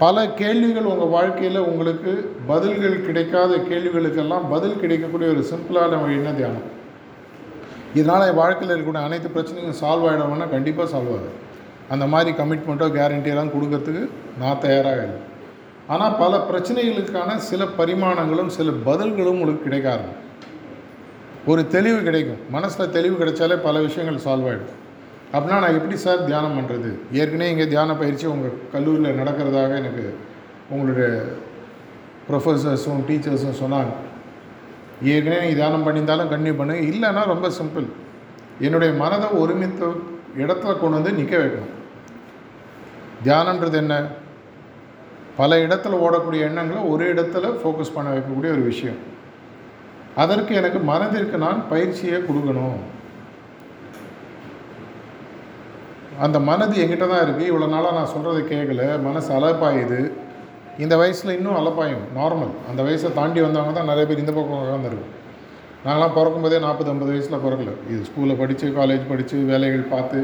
பல 0.03 0.17
கேள்விகள் 0.29 0.91
உங்கள் 0.93 1.13
வாழ்க்கையில் 1.17 1.59
உங்களுக்கு 1.71 2.13
பதில்கள் 2.47 3.05
கிடைக்காத 3.07 3.57
கேள்விகளுக்கெல்லாம் 3.57 4.49
பதில் 4.51 4.81
கிடைக்கக்கூடிய 4.81 5.31
ஒரு 5.31 5.43
சிம்பிளான 5.51 5.99
வழின்னா 6.03 6.33
தியானம்? 6.39 6.67
இதனால் 7.95 8.27
என் 8.29 8.41
வாழ்க்கையில் 8.41 8.75
இருக்கக்கூடிய 8.77 9.05
அனைத்து 9.09 9.29
பிரச்சனையும் 9.37 9.79
சால்வ் 9.83 10.07
ஆகிடும்னா 10.09 10.51
கண்டிப்பாக 10.51 10.89
சால்வ் 10.93 11.13
ஆகுது. 11.15 11.31
அந்த 11.89 12.07
மாதிரி 12.07 12.31
கமிட்மெண்ட்டோ 12.37 12.89
கேரண்டியெல்லாம் 12.99 13.53
கொடுக்கறதுக்கு 13.55 14.03
நான் 14.39 14.61
தயாராக 14.61 15.03
இல்லை. 15.07 15.21
ஆனால் 15.87 16.17
பல 16.17 16.43
பிரச்சனைகளுக்கான 16.51 17.37
சில 17.51 17.65
பரிமாணங்களும் 17.79 18.53
சில 18.59 18.71
பதில்களும் 18.85 19.37
உங்களுக்கு 19.39 19.63
கிடைக்க 19.63 19.89
ஆரம்பிக்கும். 19.91 20.29
ஒரு 21.47 21.63
தெளிவு 21.67 22.03
கிடைக்கும். 22.03 22.43
மனசில் 22.51 22.95
தெளிவு 22.99 23.17
கிடைச்சாலே 23.25 23.59
பல 23.69 23.81
விஷயங்கள் 23.89 24.25
சால்வ் 24.27 24.49
ஆகிடும் 24.53 24.81
அப்படின்னா 25.33 25.59
நான் 25.61 25.75
எப்படி 25.75 25.97
சார் 25.97 26.25
தியானம் 26.25 26.59
பண்ணுறது 26.59 26.99
ஏற்கனவே 27.13 27.51
இங்கே 27.51 27.67
தியான 27.69 27.95
பயிற்சி 27.95 28.27
உங்கள் 28.27 28.53
கல்லூரியில் 28.73 29.19
நடக்கிறதாக 29.19 29.77
எனக்கு 29.77 30.15
உங்களுடைய 30.71 31.25
ப்ரொஃபஸர்ஸும் 32.31 33.03
டீச்சர்ஸும் 33.09 33.61
சொன்னாங்க. 33.63 33.93
ஏற்கனவே 35.03 35.41
நீங்கள் 35.41 35.55
தியானம் 35.55 35.87
பண்ணியிருந்தாலும் 35.87 36.33
கன்டினியூ 36.33 36.57
பண்ணு. 36.57 36.75
இல்லைன்னா 36.75 37.27
ரொம்ப 37.27 37.49
சிம்பிள் 37.49 37.87
என்னுடைய 38.61 38.95
மனதை 38.95 39.29
ஒருமித்த 39.29 39.87
இடத்துல 40.39 40.79
கொண்டு 40.79 40.91
வந்து 40.91 41.13
நிற்க 41.13 41.37
வைக்கணும். 41.37 41.73
தியானன்றது 43.25 43.73
என்ன? 43.73 44.07
பல 45.37 45.57
இடத்துல 45.57 46.07
ஓடக்கூடிய 46.07 46.41
எண்ணங்களை 46.41 46.83
ஒரு 46.83 47.15
இடத்துல 47.15 47.55
ஃபோக்கஸ் 47.63 47.95
பண்ண 47.95 48.15
வைக்கக்கூடிய 48.15 48.53
ஒரு 48.53 48.63
விஷயம். 48.63 48.97
அதற்கு 50.17 50.55
எனக்கு 50.55 50.79
மனதிற்கு 50.79 51.39
நான் 51.39 51.69
பயிற்சியை 51.69 52.21
கொடுக்கணும். 52.21 52.77
அந்த 56.25 56.39
மனது 56.49 56.75
எங்கிட்ட 56.83 57.07
தான் 57.13 57.25
இருக்குது 57.25 57.49
இவ்வளோ 57.51 57.69
நாளாக 57.75 57.95
நான் 57.99 58.13
சொல்கிறத 58.15 58.41
கேட்கல 58.53 58.83
மனசு 59.07 59.31
அலப்பாயுது. 59.39 60.01
இந்த 60.83 60.95
வயசில் 61.01 61.37
இன்னும் 61.39 61.59
அலப்பாயும். 61.61 62.05
நார்மல் 62.19 62.53
அந்த 62.71 62.81
வயசை 62.87 63.09
தாண்டி 63.19 63.41
வந்தவங்க 63.45 63.73
தான் 63.79 63.91
நிறைய 63.93 64.05
பேர் 64.09 64.23
இந்த 64.25 64.35
பக்கம் 64.37 64.63
உட்காந்துருக்கும் 64.65 65.11
நாங்களாம் 65.87 66.15
பிறக்கும்போதே 66.17 66.59
நாற்பது 66.65 66.91
ஐம்பது 66.93 67.13
வயசில் 67.15 67.43
பிறக்கல. 67.45 67.73
இது 67.93 68.01
ஸ்கூலில் 68.09 68.41
படித்து 68.43 68.67
காலேஜ் 68.79 69.09
படித்து 69.11 69.37
வேலைகள் 69.51 69.91
பார்த்து. 69.95 70.21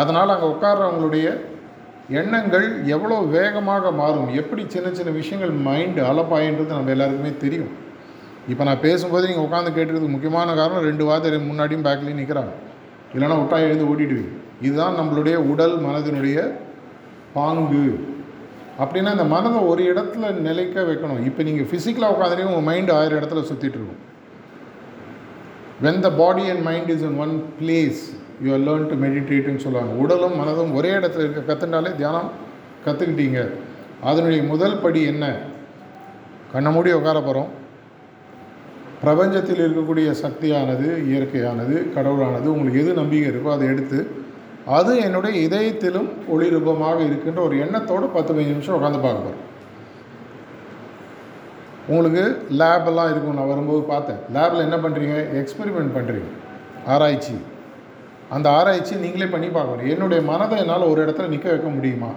அதனால் 0.00 0.34
அங்கே 0.34 0.48
உட்கார்றவங்களுடைய 0.54 1.26
எண்ணங்கள் 2.20 2.66
எவ்வளோ 2.94 3.16
வேகமாக 3.36 3.90
மாறும்? 4.00 4.30
எப்படி 4.40 4.62
சின்ன 4.74 4.88
சின்ன 4.98 5.10
விஷயங்கள் 5.20 5.54
மைண்டு 5.68 6.02
அலப்பாயின்றது 6.10 6.70
நம்ம 6.76 6.94
எல்லாருக்குமே 6.96 7.32
தெரியும். 7.44 7.72
இப்போ 8.52 8.62
நான் 8.68 8.84
பேசும்போது 8.86 9.28
நீங்கள் 9.30 9.46
உட்காந்து 9.46 9.74
கேட்டுக்கிறதுக்கு 9.74 10.14
முக்கியமான 10.14 10.54
காரணம் 10.60 10.86
ரெண்டு 10.90 11.04
வார்த்தை 11.08 11.40
முன்னாடியும் 11.50 11.86
பேக்லேயும் 11.88 12.22
நிற்கிறாங்க 12.22 12.52
இல்லைன்னா 13.14 13.36
விட்டா 13.40 13.58
எழுந்து 13.66 13.88
ஓட்டிடுவீங்க 13.90 14.32
இதுதான் 14.66 14.96
நம்மளுடைய 15.00 15.36
உடல் 15.52 15.76
மனதினுடைய 15.86 16.38
பாங்கு. 17.36 17.84
அப்படின்னா 18.82 19.10
இந்த 19.16 19.26
மனதை 19.34 19.58
ஒரு 19.70 19.82
இடத்துல 19.90 20.30
நிலைக்க 20.48 20.84
வைக்கணும். 20.88 21.20
இப்போ 21.28 21.42
நீங்கள் 21.48 21.68
ஃபிசிக்கலாக 21.70 22.14
உட்காந்துருக்கீங்க 22.14 22.54
உங்கள் 22.54 22.68
மைண்டு 22.70 22.92
ஆயிரம் 22.98 23.18
இடத்துல 23.20 23.42
சுற்றிட்டு 23.50 23.78
இருக்கும். 23.78 24.02
When 25.84 26.02
the 26.06 26.10
body 26.20 26.44
and 26.52 26.64
mind 26.68 26.90
is 26.94 27.04
in 27.08 27.18
one 27.24 27.34
place 27.60 28.02
you 28.44 28.50
are 28.56 28.64
learn 28.68 28.86
to 28.92 28.98
மெடிடேட்டுன்னு 29.04 29.64
சொல்லுவாங்க. 29.66 29.94
உடலும் 30.02 30.36
மனதும் 30.40 30.74
ஒரே 30.78 30.90
இடத்துல 30.98 31.24
இருக்க 31.26 31.42
கற்றுனாலே 31.50 31.92
தியானம் 32.00 32.30
கற்றுக்கிட்டீங்க 32.86 33.40
அதனுடைய 34.10 34.42
முதல் 34.52 34.80
படி 34.84 35.00
என்ன? 35.12 35.24
கண்ணை 36.52 36.70
மூடி 36.76 36.90
உட்கார 37.00 37.18
போகிறோம் 37.20 37.50
பிரபஞ்சத்தில் 39.02 39.62
இருக்கக்கூடிய 39.64 40.08
சக்தியானது 40.22 40.88
இயற்கையானது 41.10 41.76
கடவுளானது 41.94 42.46
உங்களுக்கு 42.54 42.82
எது 42.82 42.92
நம்பிக்கை 42.98 43.28
இருக்கோ 43.30 43.50
அதை 43.54 43.66
எடுத்து 43.72 43.98
அது 44.66 44.98
என்னுடைய 44.98 45.48
இதயத்திலும் 45.48 46.10
ஒளி 46.28 46.48
ரூபமாக 46.48 47.02
இருக்கின்ற 47.02 47.42
ஒரு 47.42 47.56
எண்ணத்தோடு 47.58 48.06
பத்து 48.06 48.34
பதினஞ்சு 48.34 48.54
நிமிஷம் 48.54 48.76
உட்காந்து 48.78 49.00
பார்க்க 49.06 49.50
உங்களுக்கு 51.86 52.24
லேபெல்லாம் 52.58 53.10
இருக்கும். 53.10 53.34
நான் 53.34 53.48
வரும்போது 53.48 53.82
பார்த்தேன். 53.82 54.18
லேபில் 54.34 54.64
என்ன 54.66 54.76
பண்ணுறீங்க 54.76 55.16
எக்ஸ்பெரிமெண்ட் 55.40 55.94
பண்ணுறீங்க 55.96 56.28
ஆராய்ச்சி. 56.86 57.34
அந்த 58.28 58.50
ஆராய்ச்சி 58.50 58.94
நீங்களே 58.94 59.26
பண்ணி 59.26 59.48
பார்க்கணும். 59.48 59.88
என்னுடைய 59.88 60.22
மனதை 60.22 60.58
என்னால் 60.58 60.90
ஒரு 60.92 61.06
இடத்துல 61.06 61.26
நிற்க 61.26 61.48
வைக்க 61.48 61.68
முடியுமா? 61.68 62.10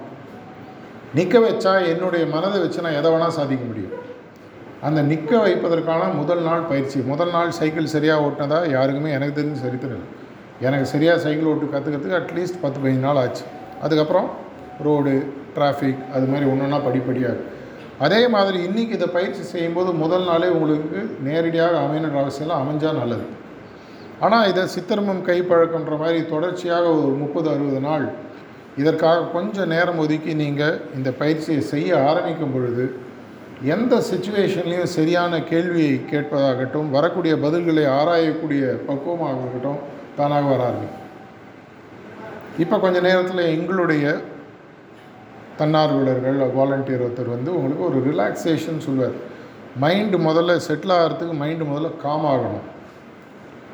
நிற்க 1.14 1.40
வச்சா 1.40 1.88
என்னுடைய 1.88 2.26
மனதை 2.26 2.62
வச்சு 2.62 2.82
நான் 2.82 3.00
எதை 3.00 3.12
வேணால் 3.12 3.38
சாதிக்க 3.40 3.66
முடியும். 3.66 3.96
அந்த 4.82 5.02
நிற்க 5.02 5.38
வைப்பதற்கான 5.38 6.14
முதல் 6.14 6.42
நாள் 6.42 6.60
பயிற்சி. 6.60 7.00
முதல் 7.00 7.32
நாள் 7.32 7.52
சைக்கிள் 7.52 7.94
சரியாக 7.96 8.26
ஓட்டினதா 8.28 8.70
யாருக்குமே 8.70 9.12
எனக்கு 9.12 9.42
தெரிஞ்சு 9.42 9.64
சரித்திரம் 9.66 9.98
இல்லை. 9.98 10.12
எனக்கு 10.62 10.86
சரியாக 10.86 11.18
சைக்கிள் 11.26 11.50
ஓட்டு 11.52 11.66
கற்றுக்கிறதுக்கு 11.74 12.20
அட்லீஸ்ட் 12.22 12.62
பத்து 12.62 12.80
பதினஞ்சு 12.80 13.06
நாள் 13.08 13.22
ஆச்சு. 13.24 13.44
அதுக்கப்புறம் 13.84 14.28
ரோடு 14.86 15.14
டிராஃபிக் 15.56 16.02
அது 16.16 16.26
மாதிரி 16.32 16.46
ஒன்று 16.52 16.66
ஒன்றா 16.66 16.80
படிப்படியாக 16.88 17.36
அதே 18.06 18.22
மாதிரி 18.28 18.58
இன்றைக்கி 18.68 18.94
இதை 18.98 19.08
பயிற்சி 19.08 19.44
செய்யும்போது 19.52 19.92
முதல் 19.94 20.26
நாளே 20.30 20.48
உங்களுக்கு 20.48 21.02
நேரடியாக 21.28 21.76
அமையணுன்ற 21.86 22.20
அவசியம் 22.22 22.62
அமைஞ்சால் 22.62 23.00
நல்லது. 23.02 23.26
ஆனால் 24.20 24.50
இதை 24.52 24.68
சித்திரமும் 24.68 25.22
கைப்பழக்கன்ற 25.28 25.98
மாதிரி 25.98 26.20
தொடர்ச்சியாக 26.34 26.86
ஒரு 26.90 27.14
முப்பது 27.22 27.50
அறுபது 27.54 27.80
நாள் 27.80 28.06
இதற்காக 28.78 29.26
கொஞ்சம் 29.26 29.68
நேரம் 29.68 29.98
ஒதுக்கி 29.98 30.34
நீங்கள் 30.34 30.80
இந்த 30.96 31.12
பயிற்சியை 31.12 31.62
செய்ய 31.62 32.00
ஆரம்பிக்கும் 32.10 32.54
பொழுது 32.54 32.86
எந்த 33.62 33.96
சுச்சுவேஷன்லேயும் 34.12 34.94
சரியான 34.96 35.40
கேள்வியை 35.40 36.00
கேட்பதாகட்டும் 36.12 36.90
வரக்கூடிய 36.90 37.36
பதில்களை 37.36 37.86
ஆராயக்கூடிய 38.00 38.64
பக்குவமாக 38.88 39.38
இருக்கட்டும் 39.42 39.80
தானாக 40.18 40.46
வர 40.52 40.64
ஆரம்பிக்கும் 40.64 41.04
இப்போ 42.58 42.80
கொஞ்ச 42.80 43.00
நேரத்தில் 43.00 43.52
எங்களுடைய 43.56 44.22
தன்னார்வலர்கள் 45.60 46.38
வாலண்டியர் 46.58 47.04
ஒருத்தர் 47.06 47.36
வந்து 47.36 47.50
உங்களுக்கு 47.58 47.84
ஒரு 47.90 47.98
ரிலாக்ஸேஷன் 48.10 48.86
சொல்லுவார். 48.86 49.16
மைண்டு 49.82 50.18
முதல்ல 50.28 50.60
செட்டில் 50.68 50.96
ஆகிறதுக்கு 50.98 51.36
மைண்டு 51.44 51.66
முதல்ல 51.72 51.98
காம் 51.98 52.26
ஆகணும். 52.26 52.66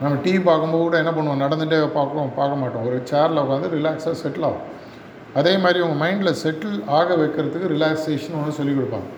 நம்ம 0.02 0.18
டிவி 0.24 0.42
பார்க்கும்போது 0.44 0.84
கூட 0.84 0.98
என்ன 0.98 1.12
பண்ணுவோம்? 1.12 1.44
நடந்துகிட்டே 1.46 1.80
பார்க்குறோம் 1.98 2.36
பார்க்க 2.36 2.62
மாட்டோம். 2.62 2.86
ஒரு 2.86 3.02
சேரில் 3.12 3.42
உட்காந்து 3.44 3.74
ரிலாக்ஸாக 3.78 4.16
செட்டில் 4.24 4.48
ஆகும். 4.50 4.68
அதே 5.34 5.58
மாதிரி 5.58 5.80
உங்கள் 5.80 6.02
மைண்டில் 6.04 6.40
செட்டில் 6.44 6.78
ஆக 7.00 7.16
வைக்கிறதுக்கு 7.16 7.74
ரிலாக்ஸேஷன் 7.76 8.38
ஒன்று 8.40 8.58
சொல்லிக் 8.60 8.78
கொடுப்பாங்க. 8.78 9.10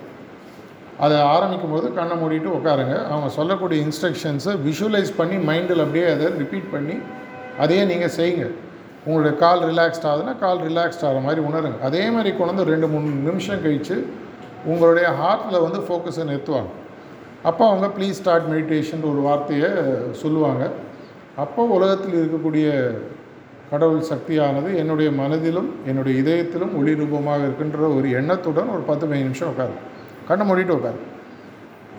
அதை 1.04 1.16
ஆரம்பிக்கும் 1.34 1.74
போது 1.76 1.88
கண்ணை 2.00 2.16
மூடிட்டு 2.22 2.50
உட்காருங்க. 2.58 2.96
அவங்க 3.12 3.30
சொல்லக்கூடிய 3.38 3.78
இன்ஸ்ட்ரக்ஷன்ஸை 3.86 4.54
விஷுவலைஸ் 4.68 5.12
பண்ணி 5.20 5.38
மைண்டில் 5.50 5.84
அப்படியே 5.86 6.06
அதை 6.16 6.28
ரிப்பீட் 6.42 6.68
பண்ணி 6.76 6.96
அதையே 7.64 7.84
நீங்கள் 7.92 8.14
செய்யுங்க. 8.18 8.46
உங்களுடைய 9.06 9.34
கால் 9.44 9.64
ரிலாக்ஸ்ட் 9.72 10.06
ஆகுதுன்னா 10.10 10.34
கால் 10.44 10.62
ரிலாக்ஸ்ட் 10.70 11.04
ஆகிற 11.08 11.22
மாதிரி 11.28 11.42
உணருங்க. 11.50 11.80
அதே 11.88 12.04
மாதிரி 12.16 12.32
கொண்டு 12.42 12.70
ரெண்டு 12.74 12.88
மூணு 12.94 13.10
நிமிஷம் 13.30 13.64
கழித்து 13.66 13.98
உங்களுடைய 14.72 15.08
ஹார்ட்டில் 15.22 15.64
வந்து 15.66 15.80
ஃபோக்கஸை 15.88 16.26
நிறுத்துவாங்க. 16.30 16.72
அப்போ 17.50 17.64
அவங்க 17.70 17.88
ப்ளீஸ் 17.96 18.20
ஸ்டார்ட் 18.20 18.48
மெடிடேஷன் 18.54 19.02
ஒரு 19.12 19.22
வார்த்தையை 19.28 19.72
சொல்லுவாங்க. 20.22 20.64
அப்போ 21.44 21.62
உலகத்தில் 21.78 22.18
இருக்கக்கூடிய 22.22 22.68
கடவுள் 23.72 24.10
சக்தியானது 24.12 24.70
என்னுடைய 24.82 25.10
மனதிலும் 25.20 25.70
என்னுடைய 25.90 26.16
இதயத்திலும் 26.22 26.74
ஒளி 26.80 26.94
ரூபமாக 27.00 27.46
இருக்கின்ற 27.48 27.88
ஒரு 27.98 28.08
எண்ணத்துடன் 28.20 28.72
ஒரு 28.76 28.84
பத்து 28.90 29.04
பதினஞ்சு 29.06 29.28
நிமிஷம் 29.30 29.52
உட்காரு 29.54 29.76
கண்ணை 30.30 30.44
மூடிட்டு 30.50 30.76
உட்காரு. 30.78 31.00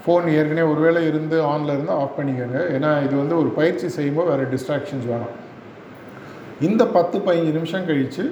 ஃபோன் 0.02 0.24
ஏற்கனவே 0.36 0.66
ஒருவேளை 0.72 1.02
இருந்து 1.10 1.36
ஆனில் 1.50 1.74
இருந்து 1.76 1.92
ஆஃப் 2.00 2.16
பண்ணிக்கோங்க. 2.18 2.58
ஏன்னா 2.76 2.90
இது 3.06 3.14
வந்து 3.22 3.36
ஒரு 3.42 3.50
பயிற்சி 3.58 3.86
செய்யும்போது 3.96 4.28
வேறு 4.30 4.48
டிஸ்ட்ராக்ஷன்ஸ் 4.54 5.06
வேணும். 5.12 5.34
இந்த 6.68 6.82
பத்து 6.96 7.16
பதினஞ்சு 7.26 7.54
நிமிஷம் 7.58 7.86
கழித்து 7.90 8.24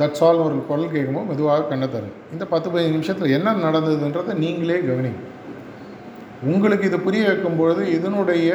தட்ஸ் 0.00 0.22
ஆல் 0.26 0.44
ஒரு 0.44 0.56
குரல் 0.68 0.92
கேட்கும்போது 0.94 1.28
மெதுவாக 1.30 1.66
கண்ணை 1.70 1.88
தரும் 1.90 2.14
இந்த 2.34 2.44
பத்து 2.52 2.68
பதினஞ்சு 2.70 2.96
நிமிஷத்தில் 2.96 3.34
என்ன 3.38 3.54
நடந்ததுன்றதை 3.66 4.34
நீங்களே 4.44 4.78
கவனிங்க. 4.88 5.20
உங்களுக்கு 6.54 6.88
இது 6.90 6.98
புரிய 7.00 7.24
வைக்கும் 7.28 7.58
பொழுது 7.60 7.82
இதனுடைய 7.98 8.48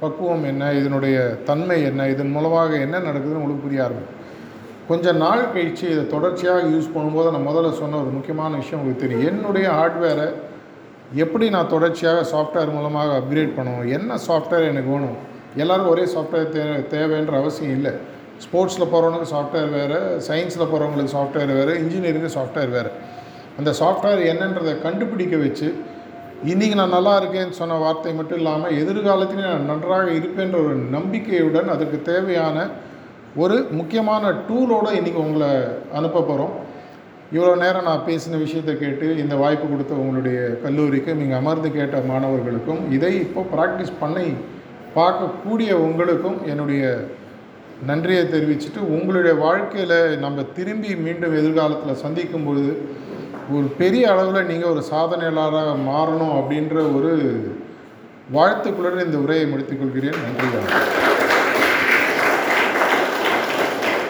பக்குவம் 0.00 0.44
என்ன 0.50 0.72
இதனுடைய 0.80 1.16
தன்மை 1.48 1.76
என்ன 1.90 2.08
இதன் 2.14 2.34
மூலமாக 2.36 2.72
என்ன 2.86 2.96
நடக்குதுன்னு 2.98 3.42
உங்களுக்கு 3.42 3.66
புரிய 3.66 3.84
ஆரம்பிக்கும். 3.86 4.19
கொஞ்சம் 4.90 5.20
நாள் 5.24 5.42
கழித்து 5.54 5.84
இதை 5.94 6.04
தொடர்ச்சியாக 6.14 6.68
யூஸ் 6.74 6.94
பண்ணும்போது 6.94 7.32
நான் 7.34 7.48
முதல்ல 7.48 7.72
சொன்ன 7.80 7.98
ஒரு 8.04 8.10
முக்கியமான 8.14 8.56
விஷயம் 8.62 8.80
உங்களுக்கு 8.80 9.04
தெரியும். 9.04 9.26
என்னுடைய 9.30 9.66
ஹார்ட்வேரை 9.78 10.28
எப்படி 11.24 11.46
நான் 11.54 11.70
தொடர்ச்சியாக 11.74 12.24
சாஃப்ட்வேர் 12.32 12.72
மூலமாக 12.76 13.12
அப்கிரேட் 13.20 13.52
பண்ணணும் 13.58 13.92
என்ன 13.96 14.18
சாஃப்ட்வேர் 14.28 14.66
எனக்கு 14.72 14.90
வேணும்? 14.94 15.16
எல்லோரும் 15.62 15.90
ஒரே 15.92 16.04
சாஃப்ட்வேர் 16.14 16.50
தே 16.56 16.64
தேவைன்ற 16.94 17.34
அவசியம் 17.42 17.76
இல்லை. 17.78 17.92
ஸ்போர்ட்ஸில் 18.44 18.90
போகிறவங்களுக்கு 18.92 19.32
சாஃப்ட்வேர் 19.34 19.70
வேறு 19.76 19.98
சயின்ஸில் 20.28 20.68
போகிறவங்களுக்கு 20.72 21.14
சாஃப்ட்வேர் 21.16 21.54
வேறு 21.60 21.72
இன்ஜினியரிங்கு 21.82 22.30
சாஃப்ட்வேர் 22.36 22.74
வேறு. 22.76 22.92
அந்த 23.60 23.70
சாஃப்ட்வேர் 23.80 24.22
என்னன்றதை 24.32 24.74
கண்டுபிடிக்க 24.86 25.36
வச்சு 25.46 25.68
இன்றைக்கி 26.52 26.76
நான் 26.82 26.96
நல்லா 26.98 27.14
இருக்கேன்னு 27.20 27.58
சொன்ன 27.62 27.80
வார்த்தை 27.86 28.12
மட்டும் 28.18 28.38
இல்லாமல் 28.42 28.76
எதிர்காலத்திலே 28.82 29.42
நான் 29.48 29.66
நன்றாக 29.72 30.06
இருப்பேன்ற 30.20 30.56
ஒரு 30.66 30.76
நம்பிக்கையுடன் 30.96 31.68
அதுக்கு 31.74 31.98
தேவையான 32.12 32.56
ஒரு 33.36 33.66
முக்கியமான 33.70 34.30
டூலோடு 34.48 34.90
இன்றைக்கி 34.90 35.20
உங்களை 35.22 35.50
அனுப்ப 35.92 36.20
போகிறோம் 36.20 36.54
இவ்வளோ 37.32 37.56
நேரம் 37.56 37.82
நான் 37.82 38.06
பேசின 38.06 38.38
விஷயத்தை 38.38 38.78
கேட்டு 38.78 39.16
இந்த 39.16 39.36
வாய்ப்பு 39.36 39.66
கொடுத்த 39.68 39.94
உங்களுடைய 39.94 40.38
கல்லூரிக்கும் 40.62 41.16
நீங்கள் 41.16 41.36
அமர்ந்து 41.36 41.72
கேட்ட 41.72 42.00
மாணவர்களுக்கும் 42.00 42.92
இதை 42.92 43.20
இப்போ 43.20 43.40
ப்ராக்டிஸ் 43.52 43.92
பண்ணி 43.98 44.26
பார்க்கக்கூடிய 44.94 45.70
உங்களுக்கும் 45.70 46.46
என்னுடைய 46.46 47.08
நன்றியை 47.86 48.24
தெரிவிச்சுட்டு 48.24 48.78
உங்களுடைய 48.78 49.34
வாழ்க்கையில் 49.36 50.18
நம்ம 50.18 50.42
திரும்பி 50.42 50.96
மீண்டும் 50.96 51.36
எதிர்காலத்தில் 51.36 51.94
சந்திக்கும் 51.94 52.44
பொழுது 52.44 52.72
ஒரு 53.52 53.66
பெரிய 53.76 54.10
அளவில் 54.10 54.46
நீங்கள் 54.46 54.70
ஒரு 54.70 54.84
சாதனையாளராக 54.90 55.76
மாறணும் 55.86 56.34
அப்படின்ற 56.40 56.96
ஒரு 56.96 57.12
வாழ்த்துக்களுடன் 58.32 59.06
இந்த 59.06 59.18
உரையை 59.18 59.46
முடித்துக் 59.46 59.78
கொள்கிறேன். 59.78 60.18
நன்றி 60.24 60.48
வணக்கம் 60.48 61.39